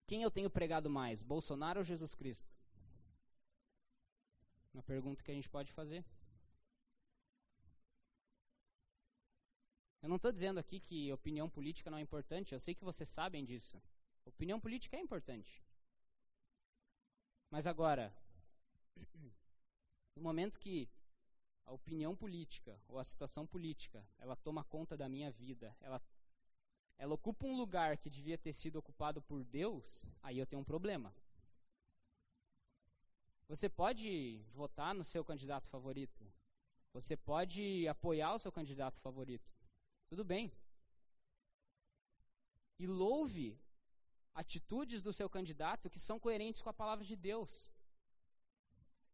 Quem 0.05 0.21
eu 0.21 0.29
tenho 0.29 0.49
pregado 0.49 0.89
mais, 0.89 1.23
Bolsonaro 1.23 1.79
ou 1.79 1.85
Jesus 1.85 2.13
Cristo? 2.13 2.53
Uma 4.73 4.83
pergunta 4.83 5.23
que 5.23 5.31
a 5.31 5.33
gente 5.33 5.49
pode 5.49 5.71
fazer. 5.71 6.03
Eu 10.07 10.09
não 10.09 10.15
estou 10.15 10.31
dizendo 10.31 10.57
aqui 10.57 10.79
que 10.79 11.11
opinião 11.11 11.49
política 11.49 11.91
não 11.91 11.97
é 11.97 12.01
importante, 12.01 12.53
eu 12.53 12.61
sei 12.61 12.73
que 12.73 12.85
vocês 12.85 13.09
sabem 13.09 13.43
disso. 13.43 13.77
Opinião 14.23 14.57
política 14.57 14.95
é 14.95 15.01
importante. 15.01 15.61
Mas 17.51 17.67
agora, 17.67 18.15
no 20.15 20.23
momento 20.23 20.57
que 20.59 20.89
a 21.65 21.73
opinião 21.73 22.15
política 22.15 22.79
ou 22.87 22.97
a 22.97 23.03
situação 23.03 23.45
política, 23.45 24.01
ela 24.17 24.37
toma 24.37 24.63
conta 24.63 24.95
da 24.95 25.09
minha 25.09 25.29
vida, 25.29 25.75
ela, 25.81 26.01
ela 26.97 27.13
ocupa 27.13 27.45
um 27.45 27.57
lugar 27.57 27.97
que 27.97 28.09
devia 28.09 28.37
ter 28.37 28.53
sido 28.53 28.77
ocupado 28.77 29.21
por 29.21 29.43
Deus, 29.43 30.05
aí 30.23 30.39
eu 30.39 30.47
tenho 30.47 30.61
um 30.61 30.71
problema. 30.73 31.13
Você 33.49 33.67
pode 33.67 34.41
votar 34.53 34.95
no 34.95 35.03
seu 35.03 35.25
candidato 35.25 35.67
favorito. 35.67 36.25
Você 36.93 37.17
pode 37.17 37.85
apoiar 37.89 38.33
o 38.35 38.39
seu 38.39 38.53
candidato 38.53 38.97
favorito. 39.01 39.66
Tudo 40.09 40.23
bem. 40.23 40.51
E 42.79 42.87
louve 42.87 43.59
atitudes 44.33 45.01
do 45.01 45.11
seu 45.11 45.29
candidato 45.29 45.89
que 45.89 45.99
são 45.99 46.19
coerentes 46.19 46.61
com 46.61 46.69
a 46.69 46.79
palavra 46.81 47.03
de 47.03 47.15
Deus. 47.15 47.73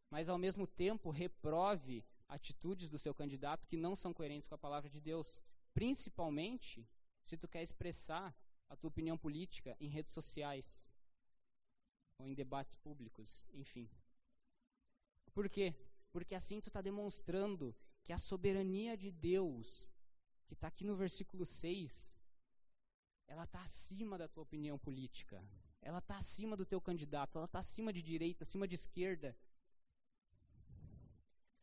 Mas 0.09 0.29
ao 0.29 0.37
mesmo 0.37 0.67
tempo 0.67 1.09
reprove 1.09 2.05
atitudes 2.27 2.89
do 2.89 2.99
seu 2.99 3.13
candidato 3.13 3.67
que 3.67 3.77
não 3.77 3.95
são 3.95 4.13
coerentes 4.13 4.47
com 4.47 4.55
a 4.55 4.65
palavra 4.65 4.89
de 4.89 4.99
Deus, 4.99 5.41
principalmente 5.73 6.87
se 7.23 7.37
tu 7.37 7.47
quer 7.47 7.63
expressar 7.63 8.35
a 8.69 8.75
tua 8.75 8.89
opinião 8.89 9.17
política 9.17 9.75
em 9.79 9.87
redes 9.87 10.13
sociais 10.13 10.89
ou 12.17 12.27
em 12.27 12.33
debates 12.33 12.75
públicos, 12.75 13.47
enfim. 13.53 13.89
Por 15.33 15.49
quê? 15.49 15.73
Porque 16.11 16.35
assim 16.35 16.59
tu 16.59 16.67
está 16.67 16.81
demonstrando 16.81 17.75
que 18.03 18.13
a 18.13 18.17
soberania 18.17 18.95
de 18.97 19.09
Deus, 19.11 19.91
que 20.47 20.53
está 20.53 20.67
aqui 20.67 20.83
no 20.83 20.95
versículo 20.95 21.45
6, 21.45 22.17
ela 23.27 23.43
está 23.43 23.61
acima 23.61 24.17
da 24.17 24.27
tua 24.27 24.43
opinião 24.43 24.77
política. 24.77 25.43
Ela 25.81 25.99
está 25.99 26.17
acima 26.17 26.55
do 26.55 26.65
teu 26.65 26.79
candidato. 26.79 27.37
Ela 27.37 27.45
está 27.45 27.59
acima 27.59 27.91
de 27.91 28.01
direita, 28.01 28.43
acima 28.43 28.67
de 28.67 28.75
esquerda. 28.75 29.35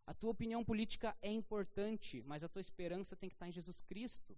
A 0.06 0.14
tua 0.14 0.30
opinião 0.30 0.64
política 0.64 1.16
é 1.22 1.30
importante, 1.30 2.22
mas 2.26 2.42
a 2.42 2.48
tua 2.48 2.60
esperança 2.60 3.16
tem 3.16 3.28
que 3.28 3.36
estar 3.36 3.48
em 3.48 3.52
Jesus 3.52 3.80
Cristo. 3.80 4.36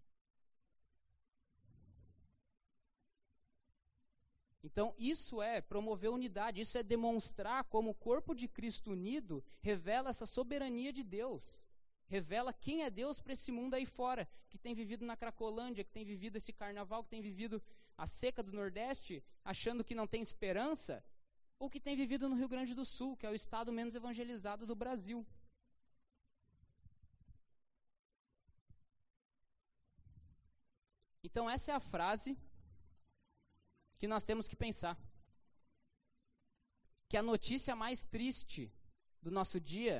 Então, 4.62 4.94
isso 4.96 5.42
é 5.42 5.60
promover 5.60 6.10
unidade, 6.10 6.60
isso 6.60 6.78
é 6.78 6.82
demonstrar 6.82 7.64
como 7.64 7.90
o 7.90 7.94
corpo 7.94 8.32
de 8.34 8.46
Cristo 8.46 8.92
unido 8.92 9.42
revela 9.60 10.10
essa 10.10 10.24
soberania 10.24 10.92
de 10.92 11.02
Deus 11.02 11.64
revela 12.14 12.52
quem 12.64 12.76
é 12.86 12.90
Deus 13.00 13.16
para 13.22 13.34
esse 13.36 13.50
mundo 13.58 13.74
aí 13.76 13.86
fora, 13.98 14.24
que 14.50 14.58
tem 14.64 14.74
vivido 14.80 15.04
na 15.10 15.16
Cracolândia, 15.20 15.84
que 15.86 15.94
tem 15.96 16.04
vivido 16.12 16.36
esse 16.36 16.52
carnaval, 16.60 17.02
que 17.04 17.14
tem 17.14 17.22
vivido 17.30 17.56
a 18.04 18.06
seca 18.06 18.42
do 18.46 18.52
Nordeste, 18.60 19.14
achando 19.52 19.84
que 19.88 19.98
não 20.00 20.06
tem 20.12 20.20
esperança, 20.20 20.94
ou 21.58 21.70
que 21.72 21.84
tem 21.86 21.96
vivido 22.02 22.28
no 22.28 22.38
Rio 22.40 22.50
Grande 22.54 22.74
do 22.80 22.84
Sul, 22.84 23.16
que 23.16 23.26
é 23.28 23.30
o 23.30 23.38
estado 23.42 23.72
menos 23.78 23.94
evangelizado 24.00 24.66
do 24.70 24.76
Brasil. 24.82 25.20
Então, 31.26 31.44
essa 31.48 31.72
é 31.72 31.74
a 31.74 31.86
frase 31.94 32.30
que 33.98 34.06
nós 34.12 34.24
temos 34.28 34.46
que 34.50 34.62
pensar. 34.66 34.94
Que 37.08 37.16
a 37.16 37.28
notícia 37.32 37.74
mais 37.84 38.04
triste 38.04 38.62
do 39.22 39.30
nosso 39.30 39.58
dia 39.74 39.96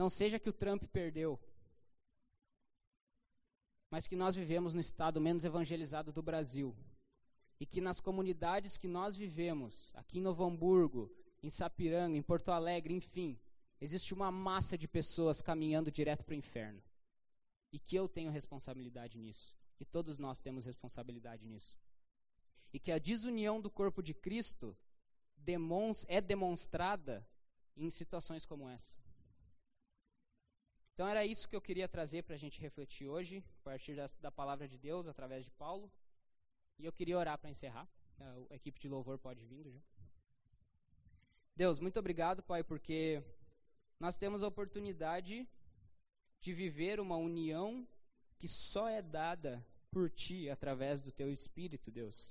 não 0.00 0.08
seja 0.08 0.40
que 0.42 0.48
o 0.48 0.58
Trump 0.62 0.82
perdeu, 0.84 1.38
mas 3.90 4.08
que 4.08 4.16
nós 4.16 4.34
vivemos 4.34 4.72
no 4.72 4.80
estado 4.80 5.20
menos 5.20 5.44
evangelizado 5.44 6.10
do 6.10 6.22
Brasil. 6.22 6.74
E 7.62 7.66
que 7.66 7.82
nas 7.82 8.00
comunidades 8.00 8.78
que 8.78 8.88
nós 8.88 9.14
vivemos, 9.14 9.92
aqui 9.94 10.18
em 10.18 10.22
Novo 10.22 10.42
Hamburgo, 10.42 11.02
em 11.42 11.50
Sapiranga, 11.50 12.16
em 12.16 12.22
Porto 12.22 12.50
Alegre, 12.50 12.94
enfim, 12.94 13.38
existe 13.78 14.14
uma 14.14 14.30
massa 14.30 14.78
de 14.78 14.88
pessoas 14.88 15.42
caminhando 15.42 15.90
direto 15.90 16.24
para 16.24 16.32
o 16.32 16.42
inferno. 16.44 16.82
E 17.70 17.78
que 17.78 17.94
eu 17.94 18.08
tenho 18.08 18.30
responsabilidade 18.30 19.18
nisso. 19.18 19.54
Que 19.76 19.84
todos 19.84 20.16
nós 20.16 20.40
temos 20.40 20.64
responsabilidade 20.64 21.46
nisso. 21.46 21.76
E 22.72 22.80
que 22.80 22.90
a 22.90 22.98
desunião 22.98 23.60
do 23.60 23.70
corpo 23.70 24.02
de 24.02 24.14
Cristo 24.14 24.74
é 26.08 26.20
demonstrada 26.22 27.28
em 27.76 27.90
situações 27.90 28.46
como 28.46 28.66
essa. 28.66 29.09
Então 31.00 31.08
era 31.08 31.24
isso 31.24 31.48
que 31.48 31.56
eu 31.56 31.62
queria 31.62 31.88
trazer 31.88 32.22
para 32.24 32.34
a 32.34 32.38
gente 32.38 32.60
refletir 32.60 33.08
hoje, 33.08 33.42
a 33.60 33.62
partir 33.62 33.96
da, 33.96 34.04
da, 34.20 34.30
palavra 34.30 34.68
de 34.68 34.76
Deus, 34.76 35.08
através 35.08 35.46
de 35.46 35.50
Paulo. 35.52 35.90
E 36.78 36.84
eu 36.84 36.92
queria 36.92 37.16
orar 37.16 37.38
para 37.38 37.48
encerrar. 37.48 37.88
A, 38.50 38.54
equipe 38.54 38.78
de 38.78 38.86
louvor 38.86 39.18
pode 39.18 39.42
vir 39.46 39.70
já. 39.70 39.80
Deus, 41.56 41.80
muito 41.80 41.98
obrigado, 41.98 42.42
Pai, 42.42 42.62
porque 42.62 43.24
nós 43.98 44.18
temos 44.18 44.42
a 44.42 44.48
oportunidade 44.48 45.48
de 46.42 46.52
viver 46.52 47.00
uma 47.00 47.16
união 47.16 47.88
que 48.36 48.46
só 48.46 48.86
é 48.86 49.00
dada 49.00 49.66
por 49.90 50.10
Ti 50.10 50.50
através 50.50 51.00
do 51.00 51.10
Teu 51.10 51.32
Espírito, 51.32 51.90
Deus. 51.90 52.30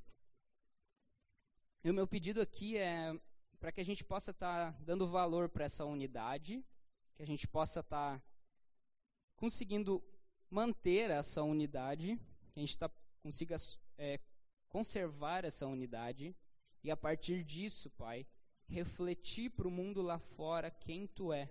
E 1.84 1.89
o 1.89 1.93
meu 1.95 2.07
pedido 2.07 2.39
aqui 2.39 2.78
é 2.78 3.20
para 3.59 3.72
que 3.72 3.82
a 3.82 3.86
gente 3.86 4.03
possa 4.03 4.30
estar 4.30 4.74
tá 4.74 4.80
dando 4.84 5.07
valor 5.07 5.49
para 5.49 5.65
essa 5.65 5.86
unidade, 5.86 6.63
que 7.15 7.24
a 7.24 7.26
gente 7.26 7.47
possa 7.47 7.80
estar 7.80 8.20
tá 8.20 8.28
conseguindo 9.40 10.04
manter 10.52 11.10
essa 11.10 11.42
unidade, 11.42 12.20
que 12.52 12.60
a 12.60 12.60
gente 12.60 12.78
tá, 12.78 12.92
consiga 13.24 13.56
é, 13.98 14.20
conservar 14.68 15.46
essa 15.46 15.66
unidade 15.66 16.36
e 16.84 16.92
a 16.92 16.98
partir 16.98 17.44
disso, 17.44 17.90
Pai, 17.92 18.28
refletir 18.68 19.50
para 19.50 19.68
o 19.68 19.72
mundo 19.72 20.02
lá 20.02 20.20
fora 20.20 20.70
quem 20.70 21.08
Tu 21.08 21.32
é, 21.32 21.50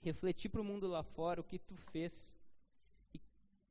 refletir 0.00 0.48
para 0.48 0.60
o 0.60 0.64
mundo 0.64 0.86
lá 0.86 1.02
fora 1.02 1.40
o 1.40 1.44
que 1.44 1.58
Tu 1.58 1.76
fez. 1.76 2.38
E, 3.12 3.20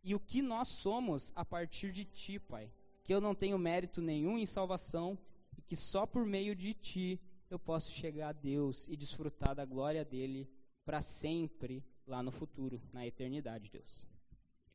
e 0.04 0.16
o 0.16 0.20
que 0.20 0.42
nós 0.42 0.68
somos 0.68 1.32
a 1.34 1.46
partir 1.46 1.94
de 1.94 2.04
Ti, 2.04 2.38
Pai. 2.38 2.70
Que 3.02 3.14
eu 3.14 3.22
não 3.22 3.34
tenho 3.34 3.58
mérito 3.58 4.02
nenhum 4.02 4.38
em 4.38 4.46
salvação 4.46 5.18
e 5.58 5.62
que 5.62 5.76
só 5.76 6.06
por 6.06 6.26
meio 6.26 6.54
de 6.54 6.74
Ti 6.74 7.20
eu 7.50 7.58
posso 7.58 7.92
chegar 7.92 8.30
a 8.30 8.34
Deus 8.34 8.90
e 8.90 8.96
desfrutar 8.98 9.56
da 9.56 9.66
glória 9.66 10.04
dele 10.04 10.50
para 10.86 11.02
sempre 11.02 11.84
lá 12.12 12.22
no 12.22 12.32
futuro, 12.32 12.82
na 12.94 13.08
eternidade, 13.08 13.70
Deus. 13.70 14.06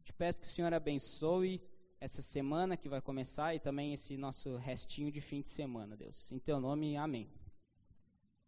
Te 0.03 0.13
peço 0.13 0.41
que 0.41 0.47
o 0.47 0.51
Senhor 0.51 0.73
abençoe 0.73 1.61
essa 2.01 2.23
semana 2.23 2.77
que 2.77 2.89
vai 2.89 3.01
começar 3.01 3.55
e 3.55 3.61
também 3.61 3.93
esse 3.93 4.17
nosso 4.17 4.57
restinho 4.57 5.13
de 5.13 5.21
fim 5.21 5.43
de 5.43 5.49
semana, 5.49 5.97
Deus. 5.97 6.33
Em 6.33 6.39
teu 6.39 6.59
nome, 6.59 6.97
amém. 6.97 7.29